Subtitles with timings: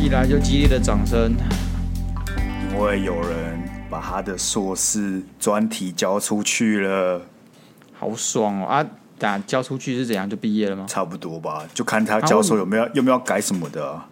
[0.00, 1.34] 一来就激烈的掌声，
[2.70, 7.20] 因为有人把他的硕士专题交出去了，
[7.98, 8.66] 好爽哦！
[8.66, 8.86] 啊，
[9.18, 10.86] 打交出去是怎样就毕业了吗？
[10.88, 14.08] 差不多吧，就看他教授有没有、啊、有没有改什么的、啊。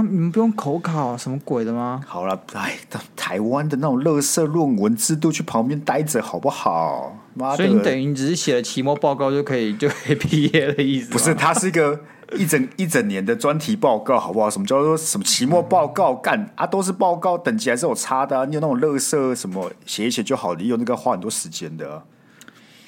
[0.00, 2.00] 他你们不用口考什么鬼的吗？
[2.06, 2.78] 好了，哎，
[3.14, 7.16] 台湾的那种垃圾论文制度，去旁边待着好不好？
[7.34, 11.10] 妈的，所以你等于你只是写了期末报告就可以 就可以毕业的意思？
[11.10, 12.00] 不是，它是一个
[12.36, 14.48] 一整一整年的专题报告，好不好？
[14.48, 16.14] 什么叫做什么期末报告？
[16.14, 18.44] 干、嗯、啊，都是报告，等级还是有差的、啊。
[18.44, 22.02] 你有那种垃圾什么写一写就好，你有那个花很多时间的、啊。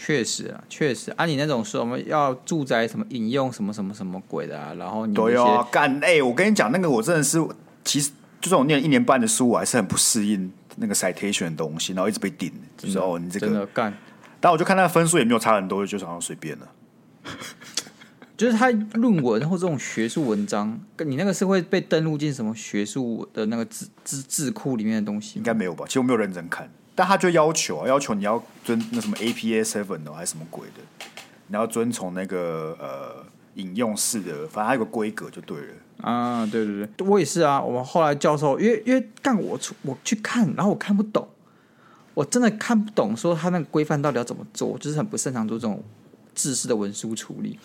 [0.04, 7.40] 确实啊，确实啊，你那种说我们要住宅什么引用什么什么什么鬼的啊，然后你对啊，干哎、欸，我跟你讲，那个我真的是，
[7.84, 13.96] 其实就算我念了一年半的书，我还是很不适应那个 citation 的东西，然后一直被顶，就是哦，你这个真的干，
[14.40, 16.68] 但我就看那个分数也没有差很多，就好像随便了。
[18.36, 25.84] 就是他论文或这种学术文章，跟你那个是会被登录进什么学术的那个字字字库里面的东西，应该没有吧？
[25.86, 26.68] 其实我没有认真看。
[26.94, 31.06] 但他就要求啊，要求你要遵那什么 APA seven 的还是什么鬼的，
[31.48, 35.74] 你要遵从那个呃引用式的，反正还有个规格就对了。
[36.02, 37.62] 啊，对对对，我也是啊。
[37.62, 41.26] 我们后来教授，因为因为干我出我去看，然后我看不懂，
[42.14, 45.82] 我真的看不懂，说他那个规范到底要怎么做，就是很不擅长做这种
[46.34, 47.58] 制式的文书处理，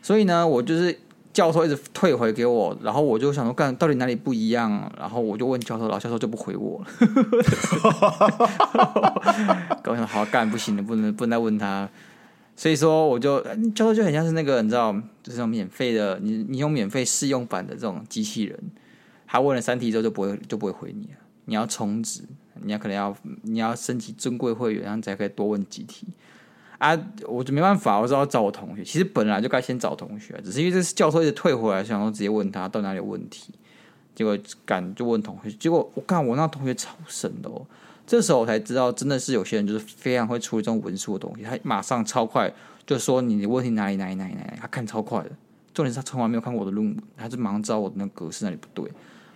[0.00, 0.98] 所以呢，我就是。
[1.32, 4.92] 教授一直退回给我，然后我就想说，干到底哪里不一样？
[4.98, 6.86] 然后我就问教授，老教授就不回我了。
[9.84, 11.88] 我想好干不行了，不能不能再问他。
[12.54, 13.40] 所以说，我就
[13.74, 18.58] 教授就很像是那个你知道，就是那种免费的，你你用免费试用版的这种机器人，
[19.26, 21.18] 他问了三题之后就不会就不会回你了。
[21.46, 22.20] 你要充值，
[22.62, 26.06] 你要可能要你要升级尊贵会员，然后才可以多问几题。
[26.82, 28.82] 啊，我就没办法，我只好找我同学。
[28.82, 33.54] 其实本来就该先找同学，只是因为这是教授一直退回来，想说直接问他到哪里有问题。
[34.16, 34.36] 结果
[34.66, 37.64] 赶就问同学，结果我看我那同学超神的哦。
[38.04, 42.52] 这时候我才知道，真的是有些人就是非常会处理这种文书的东西，他马上超快
[42.84, 45.30] 就说你的问题哪里哪里哪里哪里，他看超快的。
[45.72, 48.90] 重点是他从来没有看过我的论文，他就马上知道我的那格式哪里不对。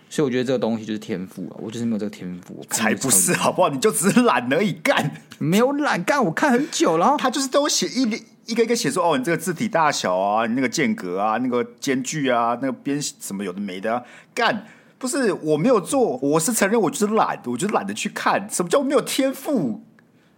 [0.09, 2.65] 所以我觉得这个东西就是天赋啊，我就是没有这个天赋。
[2.69, 3.69] 才不是好不好？
[3.69, 6.23] 你就只是懒而已，干没有懒干。
[6.23, 8.03] 我看很久，然后他就是都写一
[8.45, 14.03] 一个一个写说哦，你这个字体大小啊，你那个间隔啊，那个间距啊，那个边什么有的没的啊，
[14.33, 14.65] 干
[14.97, 18.49] 不是我没有做，我是承认我就是懒，我就是懒得去看。
[18.49, 19.83] 什么叫没有天赋？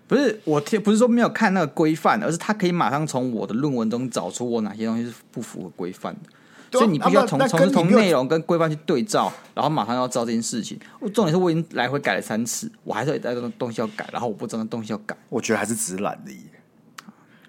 [0.08, 6.22] 不是我天，不是说没有看那个规范，而是他可以马上从我的论文中找出我哪些东西是不符合规范的。
[6.72, 10.80] 所以你必须要从从从内容跟规范去对照，然后马上要知道这件事情。
[11.14, 15.18] 重点是我已经来回改了三次，我还是有这个东西要改，然后我不知道那东西要改。
[15.30, 16.38] 我觉得还是只是懒的耶。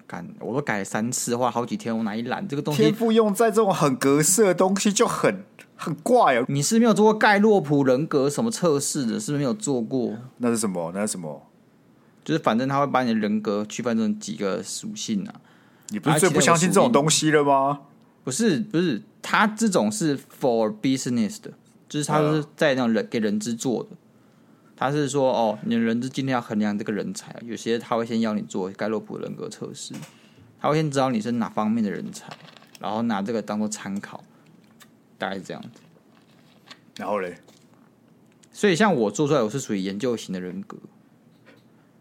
[0.07, 2.45] 干，我都改了三次，花了好几天，我哪一懒？
[2.47, 5.43] 这个东西天赋用在这种很格式的东西就很
[5.77, 6.45] 很怪哦。
[6.49, 9.19] 你是没有做过盖洛普人格什么测试的？
[9.19, 10.17] 是不是没有做过？
[10.39, 10.91] 那是什么？
[10.93, 11.47] 那是什么？
[12.25, 15.35] 就是反正他会把你的人格区分成几个属性啊。
[15.89, 17.79] 你不是最不相信这种东西了吗？
[18.23, 19.01] 不是，不是。
[19.23, 21.53] 他这种是 for business 的，
[21.87, 23.89] 就是他是在那种人给人资做的。
[24.75, 29.93] 他是说，哦，你的人资今天要衡量这个人才，有些他会先要你做盖洛普人格测试，
[30.59, 32.33] 他会先知道你是哪方面的人才，
[32.79, 34.23] 然后拿这个当做参考，
[35.19, 35.81] 大概是这样子。
[36.97, 37.37] 然后嘞，
[38.51, 40.77] 所以像我做出来，我是属于研究型的人格，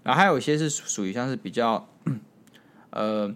[0.03, 1.87] 然后还有一些是属于像是比较，
[2.89, 3.31] 呃，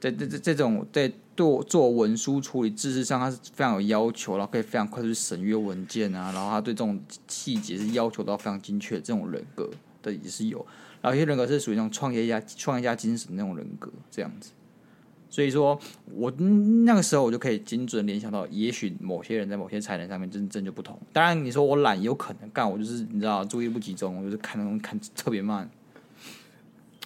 [0.00, 1.12] 这这这这种在。
[1.40, 9.70] 做做文书处理，知识上他是非常有要求，然后可以非常快速审阅文件啊，然后他对这种细节是要求到非常精确这种人格
[10.02, 10.58] 的也是有，
[11.00, 14.50] 然后有些人格是属于那种创业家、创业家精神的那种人格这样子，
[15.30, 15.80] 所以说
[16.12, 20.98] 我那个时候我就可以精准联想到，也许某些人在某些才能上面真真就不同。
[21.10, 25.70] 当然你说我懒有可能干，我就是你知道注意不集中，我就是看东西看特别慢。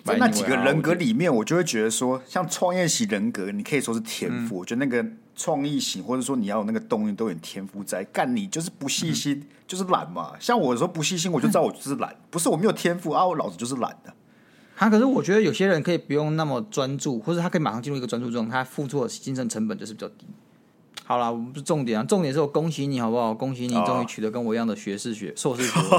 [0.05, 4.57] 在那几个人格里面，我就会觉得说，像创业型人格，你可以说是天赋。
[4.57, 5.03] 嗯、我觉得那个
[5.35, 8.05] 创意型，或者说你要有那个动力，都有天赋在。
[8.05, 10.33] 干你就是不细心，嗯、就是懒嘛。
[10.39, 14.13] 像我说不细心，我就知道我就是懒，嗯、不是我没有天赋啊，我老子就是懒的。
[14.77, 20.27] 他、啊、可是我觉得有些人可以不用那么专注，或者他可以马上进入一个专注中，他付出的精神成本就是比较低。
[21.07, 23.33] 好了，不是重点啊，重点是我恭喜你好不好？
[23.33, 25.99] 恭喜你终于取得跟我一样的学士学硕士学位。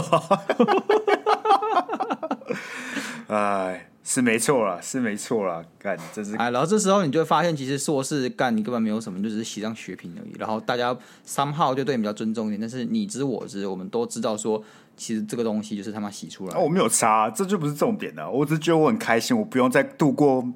[3.36, 3.90] 哎。
[4.08, 10.32] 是没错啦，是没错啦，干，这是哎，然后这时候你就会发现，其实硕士干你根本没有什么，就只是写张学评而已。
[10.38, 10.96] 然后大家
[11.28, 14.64] somehow 就对你比较尊重一点，但是你知我知，我们都知道说，
[14.96, 16.54] 其实这个东西就是他妈洗出来。
[16.56, 18.30] 啊，我没有差，这就不是重点了。
[18.30, 20.48] 我只是觉得我很开心，我不用再度过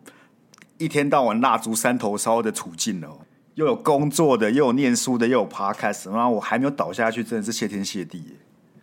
[0.78, 3.10] 一天到晚蜡烛三头烧的处境了。
[3.56, 8.24] 又有工作的，又有念书的，又有 podcast，然后我还没有倒下去，真的是谢天谢地。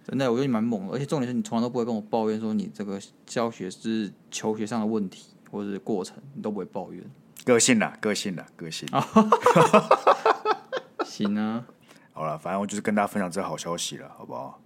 [0.07, 7.03] 真的，我觉得你蛮猛的，而且重点是你从来都不会跟我抱怨说你这个教学是求学上的问题或者是过程，你都不会抱怨。
[7.45, 8.89] 个性啦，个性啦，个性。
[11.05, 11.65] 行啊，
[12.13, 14.61] 好了，反正我就是跟大家分享这个好消息了，好不好？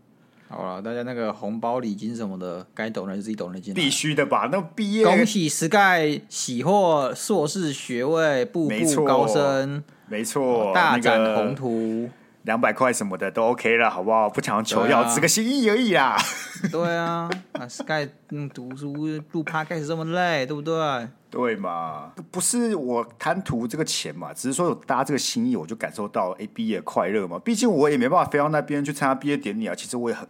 [0.49, 3.73] 好了，大家那个红包礼金什么的，该懂的就自己抖那金。
[3.73, 4.49] 必须的吧？
[4.51, 12.11] 那毕业恭喜 Sky 喜获硕士学位，步步高升，没错，大展宏图。
[12.43, 14.29] 两百块什么的都 OK 了，好不好？
[14.31, 16.17] 不强求要，只个心意而已啦。
[16.73, 18.93] 对啊，啊，Sky，嗯，读书
[19.33, 21.09] 录 Podcast 这么累，对不对？
[21.31, 22.13] 对嘛？
[22.31, 27.39] 不是我贪图这个钱嘛，只是说有搭这个心意，我就感受到哎，毕业快乐嘛。
[27.39, 29.75] 毕竟我也没办法飞到那边去参加毕业典礼啊。
[29.75, 30.27] 其实我也很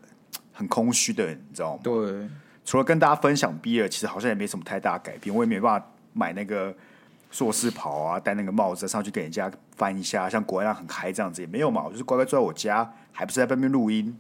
[0.53, 1.81] 很空虚的，你知道吗？
[1.83, 2.29] 对，
[2.65, 5.35] 除了跟大家分享毕业，其实好像也没什么太大改变。
[5.35, 6.75] 我也没办法买那个。
[7.31, 14.19] 硕士袍啊，戴那个帽子上去给人家翻一下，像国外那样很嗨这样子也没有嘛，我就是乖乖坐在我家，还不是在外面录音。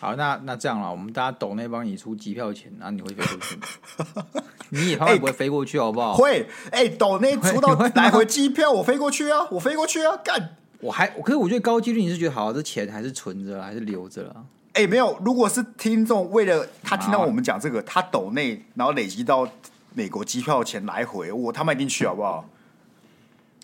[0.00, 4.26] 好，那那这样了，我们大家抖内帮你出机票钱，那你会飞过去吗？
[4.70, 6.12] 你也怕会不会飞过去，好不好？
[6.12, 10.56] 欸、会，哎、欸，抖内 出到来回机票，我飞过去啊，我飞过去啊，干！
[10.80, 14.44] 我还，可是我觉得高几率你是觉得好，这钱还是存着，还是留着了？
[14.74, 19.48] 哎、欸，没有，如果是听众为了他听到我们讲这个，他抖内，然后累积到。
[19.94, 22.48] 美国机票钱来回，我他妈一定去，好不好？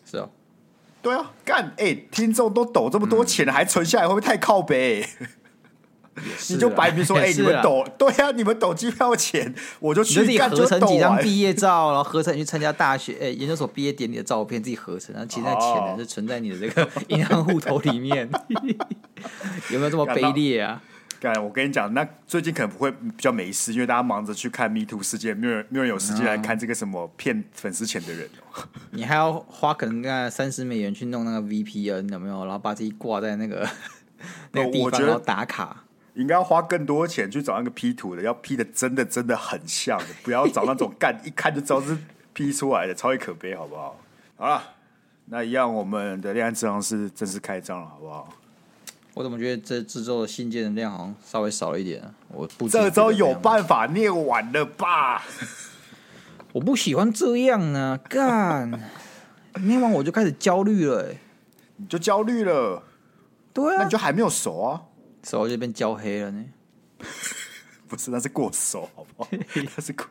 [0.05, 0.29] 是啊，
[1.01, 1.73] 对啊，干！
[1.79, 5.07] 哎、欸，听众都抖这么多钱了，嗯、还存下来，会不会太靠北？
[6.49, 18.31] 你就白明说，哎、欸，你们抖，对啊，你们抖机票钱，我就去自己合成几张毕业照，然后合成去参加大学、哎、欸、研究所毕业典礼的照片，自己合成，然后其实那钱呢是存在你的这个 银行户头里面，
[19.71, 20.81] 有没有这么卑劣啊？
[21.41, 28.29] 我跟你讲，那最近可能不会比较没事，因为大家忙着去看 Me Too 事件，没有人没有人有时间来看这个什么骗粉丝钱的人。
[28.93, 32.45] 你还要花可能大概三十美元去弄那个 VPN 有没有？
[32.45, 33.69] 然后把自己挂在那个
[34.53, 35.85] 那个地方，然后打卡。
[36.15, 41.99] 应该要花更多钱去找那个 P 图的，要 P 的真的真的很像的，不要找那种 干一看就知道是
[42.33, 43.99] P 出来的，超级可悲，好不好？
[44.37, 44.63] 好了，
[45.27, 48.29] 那一样我们的恋爱智商是正式开张了，好不好？
[49.15, 52.13] 我怎么觉得这这周的信件的量好像稍微少了一点啊？
[52.29, 55.23] 我不这周有办法念完了吧？
[56.53, 58.91] 我不喜欢这样呢，干
[59.63, 61.19] 念完我就开始焦虑了，欸，
[61.77, 62.83] 你就焦虑了？
[63.53, 64.83] 对啊，那你就还没有熟啊？
[65.23, 66.45] 熟就变焦黑了呢？
[67.87, 69.31] 不是，那是过熟，好不好？
[69.55, 70.07] 那是过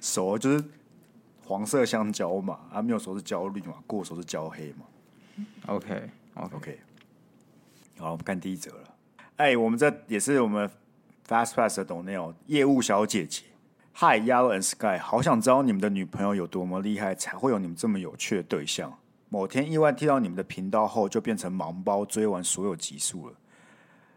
[0.00, 0.64] 熟，就是
[1.44, 4.86] 黄色香蕉嘛，啊，没有熟是焦虑嘛，过熟是焦黑嘛。
[5.66, 6.08] OK。
[6.34, 6.76] OK，, okay.
[8.02, 8.94] 好，我们看第一则了。
[9.36, 10.70] 哎，我们这也是我们
[11.28, 13.42] Fast Pass 的懂内容业务小姐姐。
[13.94, 18.98] Hi，Yellow and Sky，好想知道你们的女朋友有多么厉害，才会有你们这么有趣的对象。
[19.28, 23.34] 某天意外听到你们的频道后，就变成盲包追完所有集数了。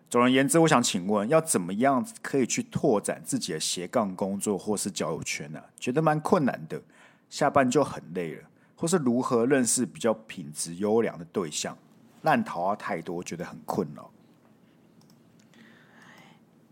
[0.09, 6.81] 总而言之，我想请问，要怎么样可以去拓展自己的斜杠工作或是交友圈呢、觉得蛮困难的，
[7.29, 8.43] 下班就很累了，
[8.75, 11.77] 或是如何认识比较品质优良的对象？
[12.25, 14.11] 烂桃花太多，觉得很困扰。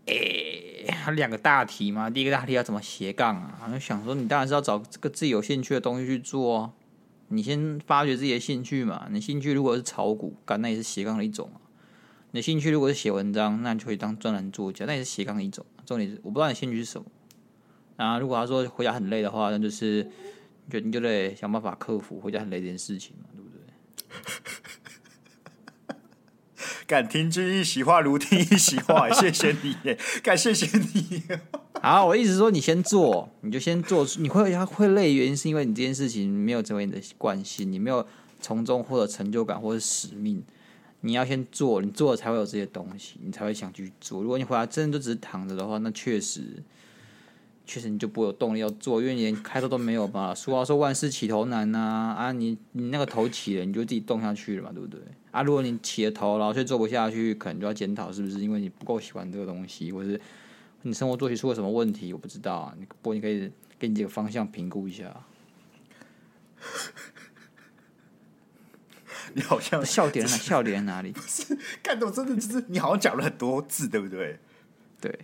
[0.06, 2.10] 哎、欸，两个大题嘛。
[2.10, 3.56] 第一个大题要怎么斜杠啊？
[3.58, 6.72] 好像想说，你当然是要找这个自己有兴趣的东西去做啊。
[7.28, 9.06] 你先发掘自己的兴趣嘛。
[9.10, 11.62] 你兴趣如果是炒股，干那也是斜杠的一种啊。
[12.32, 15.64] 你兴趣如果是写文章，那你就可以当专栏作家，那也是斜杠的一种。
[15.86, 17.06] 重点是，我不知道你兴趣是什么。
[17.96, 20.10] 然后，如果他说回家很累的话，那就是
[20.66, 23.62] 你就你就得想办法克服回家很累这件事情嘛，对不对？
[26.86, 29.08] 敢听君一席话，如听一席话。
[29.10, 29.74] 谢谢你，
[30.22, 31.22] 感谢谢你。
[31.80, 34.06] 好，我一直说，你先做，你就先做。
[34.18, 38.06] 你会会累，原因是因为你这件事情没有成为你的惯性，你没有
[38.40, 40.42] 从中获得成就感或者使命。
[41.00, 44.22] 你要先做，你做了才会有这些东西，你才会想去做。
[44.22, 46.62] 如果你回来真的就只是躺着的话，那确实，
[47.66, 50.34] 确实你就不会有动力要做，因为你连开头都没有吧？
[50.34, 55.00] 俗话说万事起头难呐，啊，啊你你那个头起了，你就自己动下去了嘛，对不对？
[55.34, 60.20] 啊，如果你起了头，然后却做不下去，可能就要检讨是不是因为你不够喜欢这个东西，或者是
[60.82, 62.12] 你生活作息出了什么问题？
[62.12, 62.72] 我不知道啊。
[62.78, 65.12] 你不过你可以给你这个方向评估一下。
[69.34, 70.38] 你好像笑点在哪？
[70.38, 71.10] 笑点在哪里？
[71.10, 74.38] 不是，看到真的就是你好像讲了很多字，对不对？
[75.00, 75.18] 对。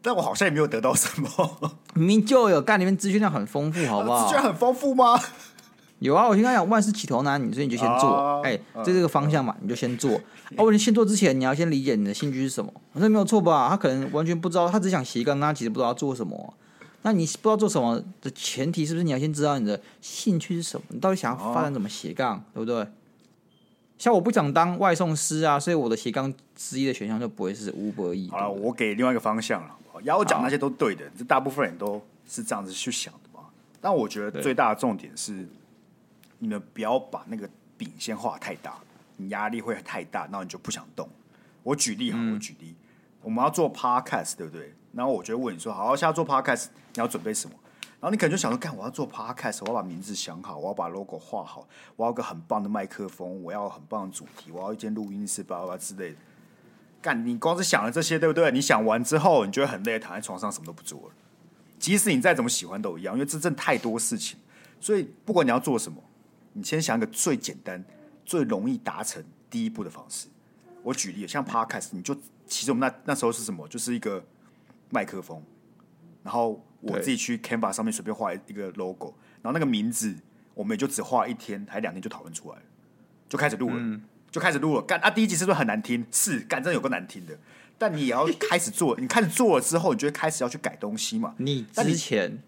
[0.00, 1.78] 但我好像也没有得到什么。
[1.92, 4.26] 明明就有，干里面资讯量很丰富，好不好？
[4.26, 5.20] 资讯很丰富吗？
[6.00, 10.18] 有啊，我先跟他讲万事起头难，你所以你就先做，哎、啊，这、欸、这个方向嘛，你就先做。
[10.56, 13.68] 哦，你先做之前，你要先理解你的兴趣是什么，我说没有错吧？
[13.68, 16.54] 他可能完全不知道，他只想斜杠，他其实不知道要做什么。
[17.02, 20.86] 那你不知道做什么的前提，是不是你要先知道你的兴趣是什么？
[20.88, 22.86] 你到底想要发展怎么斜杠，对不对？
[23.98, 28.30] 像我不想当外送师啊，所以我的斜杠之一的选项就不会是 Uber Eats。
[28.30, 29.76] 好了，我给另外一个方向了。
[30.02, 33.44] 要我讲那些都对的，这大部分人都是这样子去想的嘛。
[33.82, 35.46] 但我觉得最大的重点是。
[36.40, 38.78] 你们不要把那个饼先画太大，
[39.16, 41.08] 你压力会太大，然后你就不想动。
[41.62, 42.74] 我举例哈，我举例，
[43.22, 44.74] 我们要做 podcast，对不对？
[44.92, 47.54] 然后我就问你说，好，现在做 podcast，你要准备什么？
[48.00, 56.16] 然后你可能就想说，干，我要做 podcast，我要把名字想好，我要把 logo 画好，我要个很棒的麦克风，我要很棒的主题，我要一间录音室，巴拉巴之类的。
[57.02, 58.50] 干，你光是想了这些，对不对？
[58.50, 61.14] 你想完之后，你就会很累，躺在床上什么都不做了。
[61.78, 64.38] 即使你再怎么喜欢都一样，因为这真的太多事情。
[64.80, 66.02] 所以不管你要做什么。
[66.52, 67.84] 你先想一个最简单、
[68.24, 70.28] 最容易达成第一步的方式。
[70.82, 72.14] 我举例，像 Podcast，你就
[72.46, 73.68] 其实我们那那时候是什么？
[73.68, 74.24] 就是一个
[74.88, 75.42] 麦克风，
[76.22, 80.14] 然后我自己去 Canva 上面随便画一个 logo，然后那个名字
[80.54, 82.62] 我们也就只画一天还两天就讨论出来了，
[83.28, 84.82] 就开始录了，嗯、就开始录了。
[84.82, 86.06] 干啊，第一集是不是很难听？
[86.10, 87.38] 是，干真的有个难听的。
[87.76, 91.34] 但你也要开始做，你开始做了之后，你就会开始要去改东西嘛。
[91.38, 92.38] 你之前，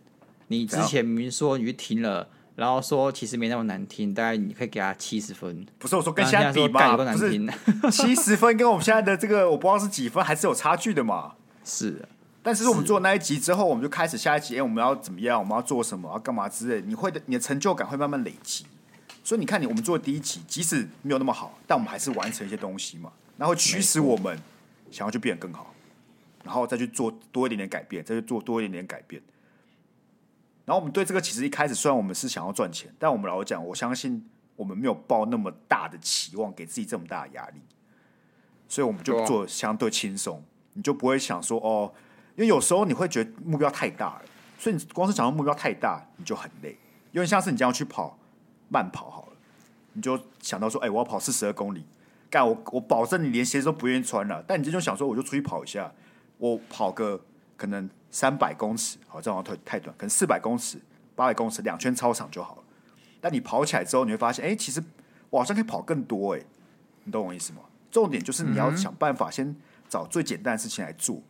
[0.48, 2.28] 你，你之前明明说你去听了。
[2.54, 5.66] 然后说其实没那么难听，大概你可以给他七十分。
[5.78, 7.30] 不是我说跟现在比嘛，不是
[7.90, 11.32] 七十分跟我们现在的这个我不知道是几分，还是有差距的嘛。
[11.64, 12.06] 是，
[12.42, 15.38] 但是我们做那一集之后，我们就开始下一集，哎，我们要怎么样？
[15.38, 16.10] 我们要做什么？
[16.12, 16.82] 要干嘛之类？
[16.86, 18.66] 你会的，你的成就感会慢慢累积。
[19.24, 24.36] 所以你看，你我们做第一集，即使没有那么好，但我们还是完成一些东西嘛，然后驱使我们
[24.90, 25.72] 想要去变得更好，
[26.44, 29.22] 然后再去做多一点点改变，再去做多一点点改变。
[30.64, 37.60] 然后我们对这个其实一开始虽然我们是想要赚钱，但我们老实讲，我相信我们没有抱那么大的期望，给自己这么大的压力，
[38.68, 40.40] 所以我们就做相对轻松，
[40.74, 41.92] 你就不会想说哦，
[42.36, 44.22] 因为有时候你会觉得目标太大了，
[44.56, 46.78] 所以你光是想到目标太大，你就很累。
[47.10, 48.16] 因为像是你这样去跑
[48.68, 49.32] 慢跑好了，
[49.94, 51.84] 你就想到说，哎，我要跑四十二公里，
[52.30, 54.42] 干我我保证你连鞋子都不愿意穿了。
[54.46, 55.92] 但你这就想说，我就出去跑一下，
[56.38, 57.20] 我跑个
[57.56, 57.90] 可能。
[58.12, 60.78] 三百公尺，好，这样太太短，可能四百公尺、
[61.16, 62.62] 八百公尺，两圈操场就好了。
[63.20, 64.80] 但你跑起来之后，你会发现，哎、欸，其实
[65.30, 66.42] 我好像可以跑更多，哎，
[67.04, 67.62] 你懂我意思吗？
[67.90, 69.56] 重点就是你要想办法先
[69.88, 71.20] 找最简单的事情来做，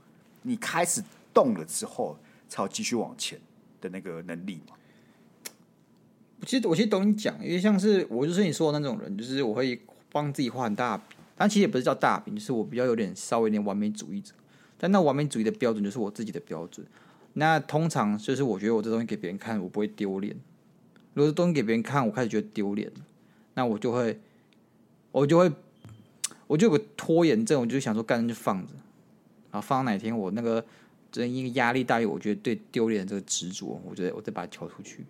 [0.43, 3.41] 你开始动了之后，才有继续往前
[3.81, 4.75] 的那个能力嘛。
[6.45, 14.35] 其实我其实懂你讲，因为像是我就是你说的那种人，就是我会帮自己画很大饼，但其实也不是叫大饼，就是我比较有点稍微有点完美主义者。
[14.83, 16.85] 但那完美主义的标准就是我自己的标准。
[17.35, 20.35] 那通常就是我觉得我这东西给别人看，我不会丢脸。
[21.15, 22.91] 如果这东西给别人看，我开始觉得丢脸，
[23.55, 24.19] 那我就会，
[25.13, 25.53] 我就会，
[26.49, 28.73] 我就有个拖延症，我就想说干就放着，
[29.53, 30.65] 然后放到哪天我那个
[31.13, 35.05] 真因为压力大于我觉得对丢脸这个执着，我觉得我再把它交出去。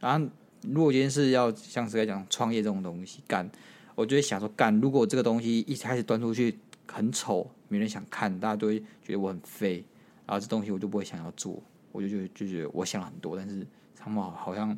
[0.00, 0.26] 然后
[0.62, 3.46] 如果今天是要像是在讲创业这种东西干，
[3.94, 6.58] 我就会想说干，如果这个东西一开始端出去
[6.92, 7.50] 很丑。
[7.68, 9.84] 没人想看，大家都会觉得我很废，
[10.26, 13.66] 然后这东西我就不会想要做，我就就就觉得我想了很多，但是
[13.96, 14.76] 他们好像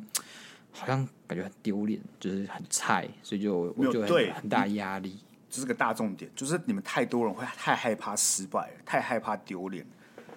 [0.71, 5.19] 好像感觉很丢脸，就是很菜，所以就我就很很大压力。
[5.49, 9.85] 这是个大重点，就是你们太多人会太害怕失败，太害怕丢脸。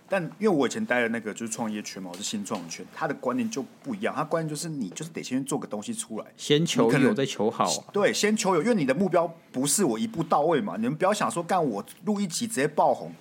[0.09, 4.15] 但因为我以前待的那个就是创业圈嘛，我是新创圈，他的观念就不一样。
[4.15, 7.85] 他观念就是你就是得先做个东西出来，先求有再求好啊。
[7.93, 10.77] 对，先求有，因为你的目标不是我一步到位嘛。
[10.77, 13.13] 你们不要想说干我录一集直接爆红，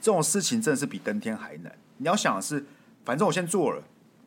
[0.00, 1.70] 这种事情真的是比登天还难。
[1.98, 2.64] 你要想的是，
[3.04, 3.82] 反正我先做了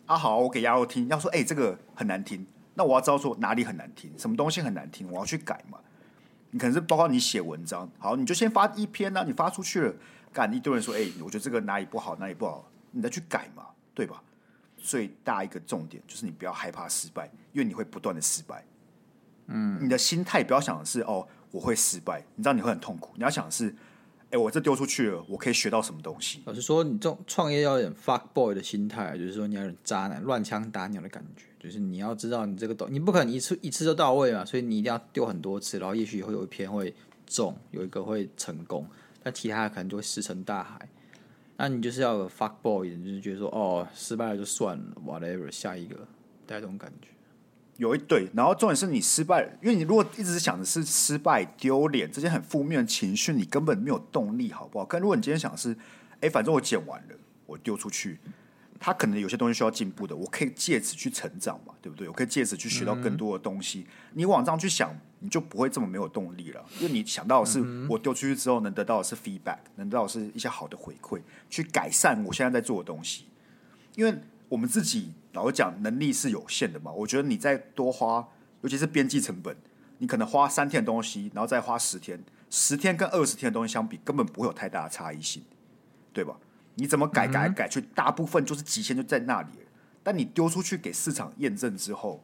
[0.06, 1.08] 啊，好，我给鸭肉听。
[1.08, 5.80] 要说哎、欸，这个很难听，那我要知道说哪里很难听，什么东西很难听，我要去改嘛。
[6.52, 9.94] 你可能是包括你写文章，好，你就先发一篇啊，你发出去了。
[10.34, 14.22] 干一堆人说：“哎、欸，我觉得这个哪里不好，哪里不好，你再去改嘛，对吧？”
[14.76, 18.66] 最大一个重点就是你不要害怕失败，因为你会不断的失败。
[19.48, 23.14] 嗯，你的心态不要想的是哦，我会失败，你知道你会很痛苦。
[23.16, 26.42] 你要想的是，哎、欸，我这丢出去了，我可以学到什么东西？
[26.46, 36.94] 老实说，你这种创业要有点 fuck boy 的心态，就是说你要有点渣男乱枪打鸟的感觉，就是你要知道你这个东，你不可能一次一次就到位嘛，所以你一定要丢很多次，然后也许会有一篇会
[37.26, 38.86] 中，有一个会成功。
[39.24, 40.88] 那其他的可能就会石沉大海，
[41.58, 45.96] 那你就是要有 fuck boy，就是觉得说哦，失败了就算了，whatever，下一个，
[46.46, 47.08] 带这种感觉。
[47.78, 54.86] 有一对，然后重点是你失败了，因为你如果一直想的是失败、丢脸这些很负面的情绪，你根本没有动力，好不好？
[54.88, 55.76] 但如果你今天想的是，
[56.22, 57.16] 哎，反正我剪完了，
[57.48, 58.20] 我丢出去，
[58.80, 62.08] 他可能有些东西需要进步的，我可以借此去成长嘛，对不对？
[62.08, 63.80] 我可以借此去学到更多的东西。
[63.80, 73.26] 嗯、你往上去想，你就不会这么没有动力了，因为你想到的是我丢出去之后能得到的是 feedback，能得到的是一些好的回馈，去改善我现在在做的东西。
[73.96, 74.14] 因为
[74.50, 76.92] 我们自己老实讲，能力是有限的嘛。
[76.92, 78.28] 我觉得你再多花，
[78.62, 79.56] 尤其是边际成本，
[80.00, 85.42] 你可能花三天的东西，然后再花十天，十天跟二十天的东西相比，根本不会有太大的差异性，
[86.12, 86.36] 对吧？
[86.76, 89.48] 你怎么改改改去，大部分就是极限就在那里。
[90.06, 92.22] 但你丢出去给市场验证之后，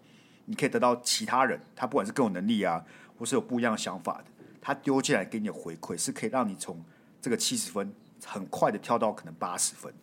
[0.49, 2.83] 你可以得到其他人，他不管是更有能力啊，
[3.17, 4.25] 或是有不一样的想法的，
[4.59, 6.83] 他丢进来给你的回馈，是可以让你从
[7.21, 7.93] 这个七十分
[8.25, 9.93] 很快的跳到可能八十分。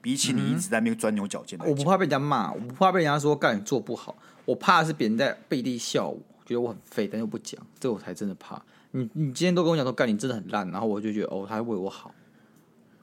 [0.00, 8.62] 比起你一直在那边钻牛角尖，我不怕被人家骂，我不怕被人家说干你做不好，我怕的是别人在背地笑我，觉得我很废，但又不讲，这我才真的怕。
[8.92, 12.14] 你你今天都跟我讲说干你真的很烂，然后我就觉得哦，他还为我好。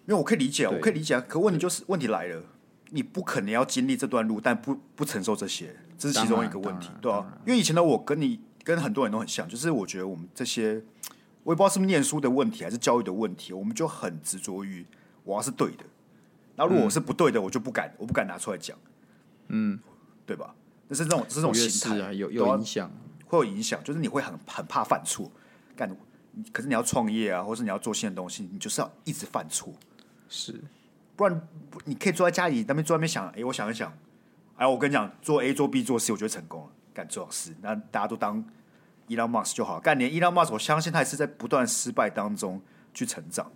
[0.07, 1.23] 因为我可以理解啊，我可以理解啊。
[1.27, 2.41] 可问题就是，问题来了，
[2.91, 7.37] 你不可能要经历这段路，但不不承受这些，这是其中一个问题，对吧、啊？
[7.45, 10.83] 因为以前的我跟你跟很多人都很像，就是我觉得我们这些，
[11.43, 14.85] 我也不知道是不是念书的问题还是教育的问题，我们就很执着于
[15.23, 15.83] 我要是对的，
[16.55, 18.77] 那如果我是不对的，我就不敢，我不敢拿出来讲，
[19.47, 19.79] 嗯，
[20.25, 20.53] 对吧？
[20.87, 22.91] 那是这种这种心态、啊、有有影响，
[23.25, 25.31] 会有影响，就是你会很很怕犯错，
[25.75, 25.89] 干，
[26.51, 29.73] 可是你要创业啊，或是你要做新的东西，你就是要一直犯错。
[30.29, 30.59] 是，
[31.15, 31.47] 不然
[31.85, 33.91] 你可以坐在家里那边坐在那边想，哎、欸，我想一想，
[34.57, 38.43] 哎，我跟你讲，做 A 做 B 做 C，我觉得成功了，干做好事，那大家都当
[39.09, 42.61] Elon Musk 就好，干连 Elon Musk，我相信他也是在不断失败当中
[42.93, 43.51] 去成长，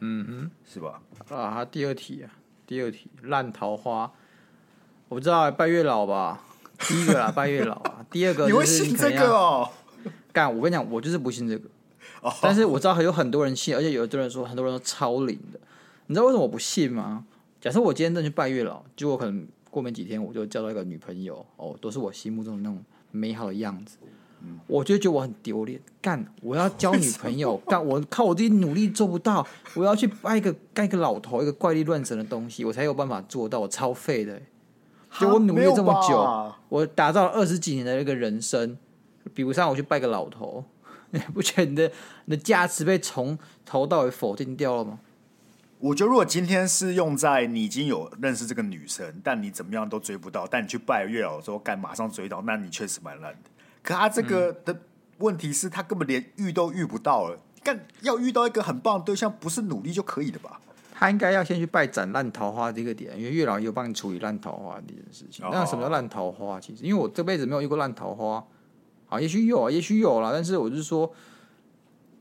[0.00, 1.00] 嗯哼，是吧？
[1.28, 2.30] 啊，他第二题啊，
[2.66, 4.10] 第二题烂桃花，
[5.08, 6.42] 我不知道拜月老吧？
[6.80, 9.68] 第一个啦， 拜月老啊，第二个你，你会信这个哦？
[10.32, 11.68] 干，我跟你讲，我就是不信这个。
[12.40, 15.60] 但是我知道还有很多人信，而且有的人说很多人都超灵的。
[16.06, 17.24] 你知道为什么我不信吗？
[17.60, 23.96] 假设我今天真的去拜月老，结果可能过没几天我就交到一个女朋友，哦，都是我心目中的那种美好的样子，
[24.42, 25.80] 嗯、我就觉得我很丢脸。
[26.02, 34.38] 干，我要交女朋友， 干，我靠我自己努力做不到，我要去拜一个拜一个老头，一个怪力乱神的东西，我才有办法做到，我超废的。
[35.18, 38.76] 就我努力这么久，我打造了二十几年的一个人生，
[39.32, 40.62] 比不上我去拜个老头。
[41.14, 41.92] 你不觉得你的
[42.24, 44.98] 你的价值被从头到尾否定掉了吗？
[45.82, 53.50] 我觉得，如果今天是用在你已经有认识这个女生，但你怎么样都追不到，但你去拜月老的时候，干马上追到，那你确实蛮烂的。
[53.82, 54.78] 可他这个的
[55.18, 57.36] 问题是他根本连遇都遇不到了。
[57.64, 60.60] 干要遇到一个很棒的对象，不是努力就可以的吧？
[60.94, 65.44] 他应该要先去拜斩烂桃花这个点，因为月老也有帮你处理烂桃花这件事情。
[65.50, 66.60] 那什么叫烂桃花？
[66.60, 68.44] 其实，因为我这辈子没有遇过烂桃花。
[69.08, 70.30] 啊，也许有啊，也许有啦。
[70.32, 71.12] 但是我就是说，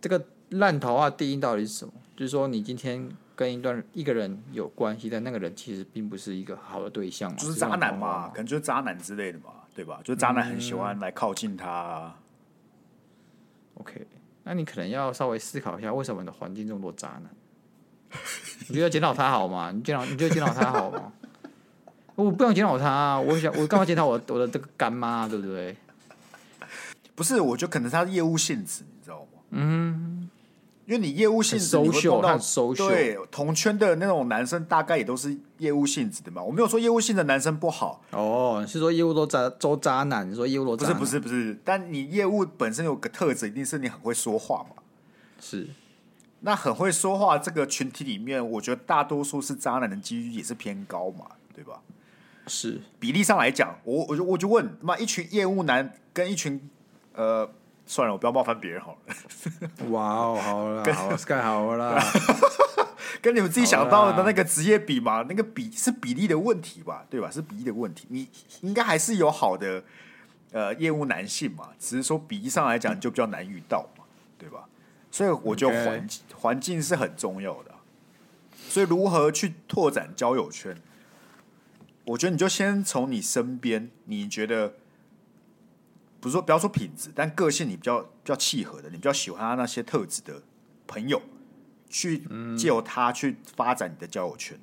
[0.01, 1.93] 这个烂桃花定义到底是什么？
[2.17, 3.07] 就是说，你今天
[3.41, 9.99] 跟一段一个人有关系，但那个人其实并不是一个好的对象嘛，就是渣男嘛，可能就是渣男之类的嘛，对吧？
[10.03, 12.15] 就是渣男很喜欢来靠近他啊。
[12.15, 13.81] 嗯。
[13.81, 14.05] OK，
[14.43, 17.23] 那你可能要稍微思考一下，为什么你的环境这么多渣男？
[18.67, 19.71] 你觉得检讨他好吗？
[19.71, 21.11] 你检讨，你觉得检讨他好吗？
[22.13, 25.75] 我不想检讨他啊，我想我干嘛检讨我我的这个干妈，对不对？
[27.15, 29.39] 不是，我觉得可能他的业务性质，你知道吗？
[29.49, 30.20] 嗯，
[30.91, 32.37] 因为你业务性质，你会碰到
[32.75, 36.43] 对同圈的那种男生，大概也都是业务性质的嘛。
[36.43, 44.83] 我没有说业务性的男生不好哦，是说业务都渣都渣男，你说业务都不是不是不是，但你业务本身有个特质，一定是你很会说话嘛。
[45.39, 45.69] 是，
[46.41, 51.25] 那很会说话这个群体里面，我觉得大多数是渣男的几率也是偏高嘛，
[51.55, 51.79] 对吧？
[52.47, 56.69] 是比例上来讲，我我就我就问，那一群业务男跟一群。
[57.13, 57.45] 呃，
[57.91, 59.15] 算了，我不要冒犯别人好了。
[59.91, 62.01] 哇哦，好了，好，Sky 好了，
[63.21, 67.29] 跟你们自己想到的那个职业比嘛，那个比是比例的问题吧，对吧？
[67.29, 68.29] 是比例的问题，你
[68.61, 69.83] 应该还是有好的
[70.53, 74.05] 呃业务男性嘛，只是说比例上来讲就比较难遇到嘛，
[74.37, 74.69] 对吧？
[75.11, 77.71] 所以我觉得环境环境是很重要的，
[78.69, 80.77] 所以如何去拓展交友圈，
[82.05, 84.75] 我觉得你就先从你身边，你觉得。
[86.21, 90.43] 不是说不要说品质，但个性你比较比较契合的，你比较喜欢他那些特质的
[90.85, 91.19] 朋友，
[91.89, 92.23] 去
[92.55, 94.57] 借由他去发展你的交友圈。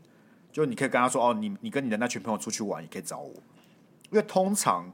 [0.52, 3.34] 就你可以跟他说：“哦，你你跟你的那群朋友出去玩，也可以找我。”
[4.10, 4.90] 因为通常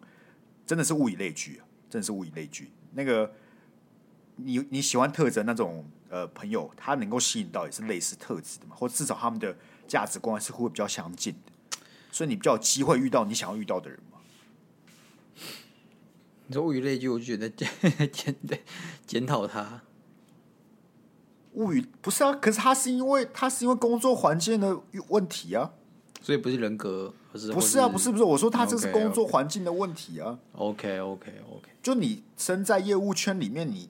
[0.67, 2.73] 真的是物以类聚啊，真的是物以类聚。
[2.93, 3.33] 那个
[4.37, 11.79] 你你喜欢特质那种呃朋友，他能够吸引到也是类似特质的嘛，或至少他们的价值观是会比较相近的，
[12.11, 13.99] 所以你比较有机会遇到你想要遇到的人。
[16.47, 17.69] 你说物以类聚，我就觉得检
[18.47, 18.63] 对
[19.07, 19.83] 检讨他。
[21.55, 24.77] 物以不是啊，可是他是因为他是因为工作环境的
[25.09, 25.71] 问题啊，
[26.21, 30.37] 所以不是人格，不是不是啊，不是不是，我说他这是工作环境的问题啊。
[30.53, 33.89] OK OK OK，就你身在业务圈里面，你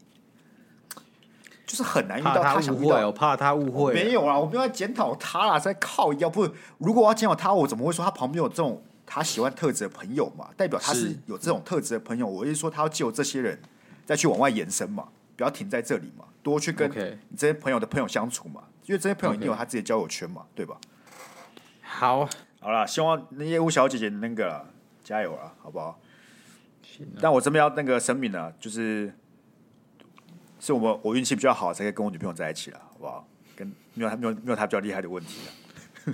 [1.67, 3.95] 就是很难遇到他想遇到，我怕他误会。
[3.95, 6.29] 没有啊，我没有在检讨他啦，在靠腰。
[6.29, 10.49] 不，如果我要检讨他，我怎么会说他旁边有这种他喜欢特质的朋友嘛？
[10.57, 12.27] 代表他是有这种特质的朋友。
[12.27, 13.59] 我是说，他要借由这些人
[14.05, 20.77] 再去往外延伸嘛，不要停在这里嘛，多去跟你这些朋友的朋友相处嘛，因为这些朋友一定有他自己的交友圈嘛，对吧？
[21.83, 22.29] 好，
[22.61, 24.67] 好了，希望那业务小姐姐那个
[25.03, 26.01] 加油了，好不好？
[27.21, 29.13] 但我这边要那个声明呢，就是
[30.61, 33.27] 是我们我运气比较好，才可以跟我女朋友在一起了，好不好？
[33.57, 36.13] 跟没有他没有没有他比较厉害的问题了。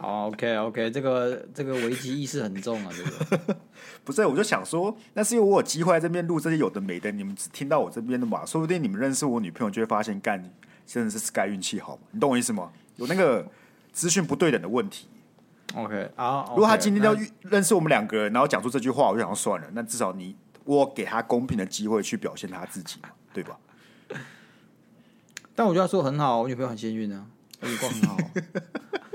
[0.00, 3.02] 好，OK OK，这个这个危机意识很重啊，这
[3.36, 3.56] 个
[4.04, 10.42] 不是，我就想说，那是因为我有机会在这边录这些有的没的，你们只听到我这边的嘛，说不定你们认识我女朋友就会发现，干，
[10.86, 12.70] 真的是 Sky 运气好，你懂我意思吗？
[12.96, 13.46] 有那个。
[13.96, 15.08] 资讯不对等的问题。
[15.74, 19.66] OK 啊，如果他今天要认识我们两个人，然后讲出这句话，我就想算了。
[19.72, 23.58] 那至少你我给他公平的机会去表现他自己嘛，对吧？
[25.56, 27.24] 但我觉得他说很好，我女朋友很幸运啊，
[27.62, 28.18] 眼光很好，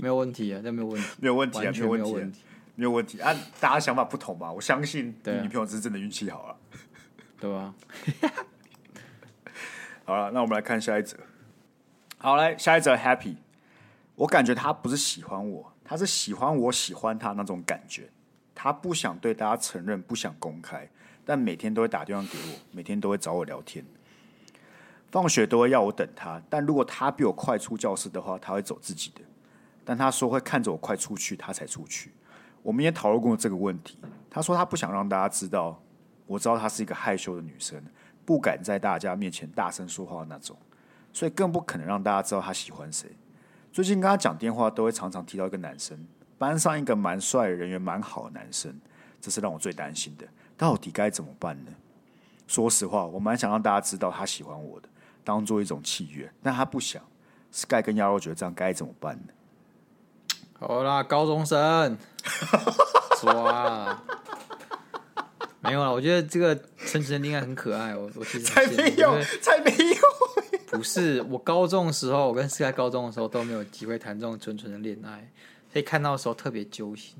[0.00, 2.40] 没有问题啊，这没有问题，没有问题啊，没有问题，
[2.74, 3.34] 没有问题啊。
[3.60, 6.56] 大家想法不同吧，我相信你女朋友是真的运气好了，
[7.38, 7.74] 对吧？
[10.04, 11.16] 好了，那我们来看下一则。
[12.18, 13.36] 好，来下一则，Happy。
[14.16, 18.10] 我感觉他不是喜欢我，他是喜欢我喜欢他那种感觉。
[18.54, 20.86] 他不想对大家承认，不想公开，
[21.24, 23.84] 但每天都会打电话给我，每天都会找我聊天。
[25.10, 29.22] 放学都会要我等他，但如果他比我快出教室的话，他会走自己的。
[29.84, 32.12] 但他说会看着我快出去，他才出去。
[32.62, 33.98] 我们也讨论过这个问题。
[34.28, 35.80] 他说他不想让大家知道，
[36.26, 37.82] 我知道她是一个害羞的女生，
[38.24, 40.56] 不敢在大家面前大声说话那种。
[41.12, 43.10] 所以更不可能让大家知道他喜欢谁。
[43.72, 46.06] 最近跟他讲电话，都会常常提到一个男生，
[46.38, 48.80] 班上一个蛮帅、人缘蛮好的男生，
[49.20, 50.26] 这是让我最担心的。
[50.56, 51.72] 到底该怎么办呢？
[52.46, 54.88] 说实话，我蛮想让大家知道他喜欢我的，
[55.24, 57.02] 当做一种契约，但他不想。
[57.50, 59.32] Sky 跟鸭肉觉得这样该怎么办呢？
[60.60, 61.96] 好啦，高中生
[63.18, 63.98] 抓，
[65.60, 65.90] 没有了。
[65.90, 67.96] 我觉得这个纯纯的恋爱很可爱。
[67.96, 70.76] 我我其实才没有，才没有。
[70.76, 75.30] 不是，我高中的时候，我跟 Sky 高中的时候都没有机会谈这种纯纯的恋爱，
[75.72, 77.16] 所以看到的时候特别揪心。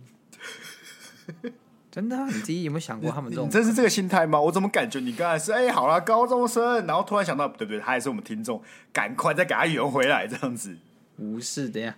[1.90, 3.46] 真的啊，你自己有没有想过他们这种？
[3.46, 4.38] 你真是这个心态吗？
[4.38, 7.81] 我怎么感觉你刚才是哎、欸，好了，高中生，然后突然想到，对不对？
[7.81, 10.76] 他也是我们听众，赶快再给他圆回来，这样子。
[11.16, 11.96] 不是的呀。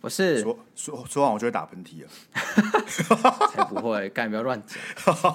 [0.00, 2.08] 不是说说说完我就会打喷嚏了，
[3.50, 4.08] 才不会！
[4.10, 4.78] 干，不要乱讲。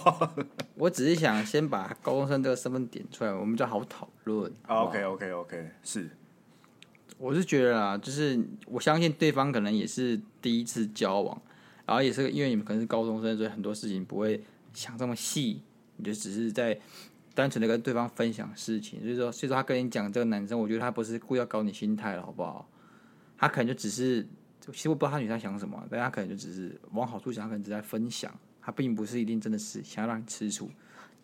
[0.76, 4.50] 我只是想先把高中生这个身份点出来，我们就好讨论。
[4.68, 6.10] OK OK OK，是。
[7.18, 11.42] 我是觉得啊，就是我相信对方可能也是第一次交往，
[11.86, 14.42] 然后也是因为你们可能是高中生，所以很多事情不会
[14.74, 15.62] 想这么细，
[15.98, 16.80] 你就只是在
[17.34, 19.02] 单纯的跟对方分享事情。
[19.02, 22.68] 所以说，所以说他跟你讲这个男生，我觉得他不是故意要搞你心态了，好不好？
[23.38, 24.28] 他可能就只是。
[24.72, 30.70] 其实我不知道他女生想什么，但他可能就只是往好处想，他可能只在分享，他并不是一定真的是想要让你吃醋，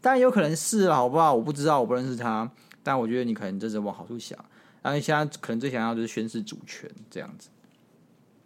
[0.01, 1.35] 但有可能是了，好不好？
[1.35, 4.35] 我不知道，我不认识他，但我觉得你可能真是往好处想，
[4.81, 7.49] 然后你现在可能最想要就是宣示主权这样子。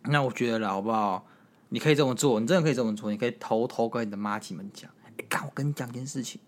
[0.04, 1.26] 那我觉得了，好不好？
[1.69, 6.41] 你可以这么做，你真的可以这么做，你可以偷偷跟你的妈吉们讲，哎，干，我跟你讲一件事情，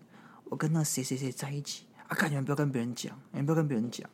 [0.54, 4.08] 我跟那谁谁谁在一起啊，干，你们不要跟别人讲，你们不要跟别人讲。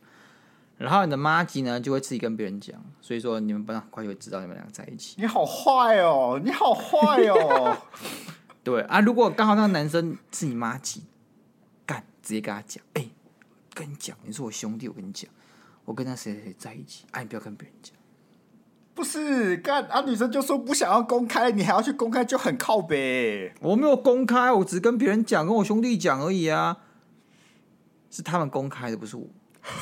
[0.78, 5.16] 然后你的妈吉呢，就会自己跟别人讲，所以说你们班长很快就会知道你们两个在一起。
[5.18, 7.76] 你好坏哦，你好坏哦。
[8.64, 11.02] 对啊，如果刚好那个男生是你妈吉，
[11.84, 13.10] 干直接跟他讲，哎、欸，
[13.74, 15.30] 跟你讲，你是我兄弟，我跟你讲，
[15.84, 17.94] 我跟那谁谁谁在一起，哎、啊，你不要跟别人讲。
[18.94, 23.52] 不是干啊，女生就说不想要公开，你还要去公开，就很靠北。
[23.60, 26.78] 我没有公开，我只跟别人讲，跟我兄弟讲而已啊。
[28.10, 29.26] 是他们公开的，不是我。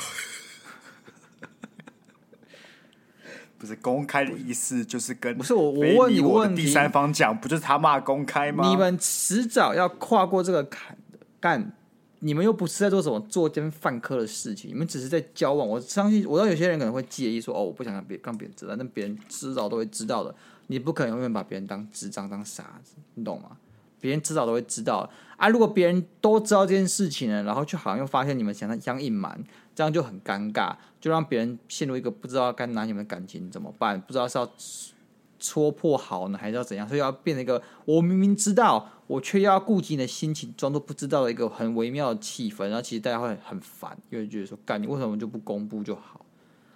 [3.57, 8.65] 不是公开的意思，就是跟不是我我问你问第三方讲，不就是他骂公开吗？
[8.69, 11.73] 你们迟早要跨过这个坎的，干
[12.19, 15.67] 你们又不是在做什么作奸犯科的事情，你们只是在交往。
[15.67, 20.33] 我相信，我知道有些人可能会介意说，哦，我不想让别让别人知道，但别人迟早都会知道的。
[20.67, 23.57] 你不可能永远把别人当智障当傻子，你懂吗？
[24.01, 25.49] 别人迟早都会知道啊。
[25.49, 29.43] 如果别人都知道这件事情呢，然后就好像又发现你们想相隐瞒。
[29.75, 34.45] 这样就很尴尬，就让别人陷入一个不知道该拿你们的感情怎么办，不知道是要
[35.39, 46.25] 戳破好呢，还是要怎样，所以要变成一个我明明知道，我却要顾及你的心情，装作不知道的一个很微妙的气氛，然后其实大家会很烦，因为觉得说，干你为什么就不公布就好？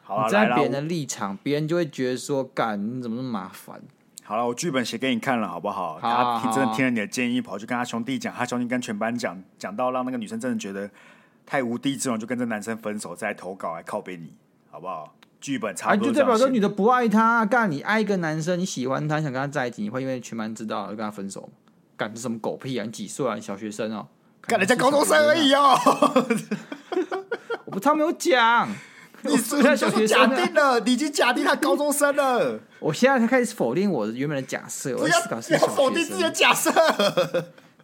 [0.06, 3.82] 好，站在别人的立场，别人就会觉得说：“干，你怎么那么麻烦？”
[4.22, 5.98] 好了，我剧本写给你看了，好不好？
[6.00, 10.90] 好啊，他真的听了你的建议，跑去跟他兄弟讲，他兄弟跟全班讲，讲到让那个女生真的觉得
[11.46, 14.34] 太无地自容，就跟这男生分手，再投稿来靠背你，
[14.70, 15.16] 好不好？
[15.44, 17.46] 剧本差不多，就代表这女的不爱他。
[17.46, 21.50] 干，你爱一个男生，你喜欢他，想跟他在一起，你会因为全班知道就跟他分手吗？
[21.98, 22.86] 干，这什么狗屁啊！
[22.86, 23.36] 你几岁啊？
[23.36, 24.08] 你小学生哦？
[24.48, 25.78] 干，人家高中生而已哦。
[27.66, 28.70] 我不，他没有讲。
[29.24, 32.60] 你是他小学生假定了，你已经假定他高中生了。
[32.80, 36.72] 我现在才开始否定我原本的假设，我要思考是要否定自己的假设。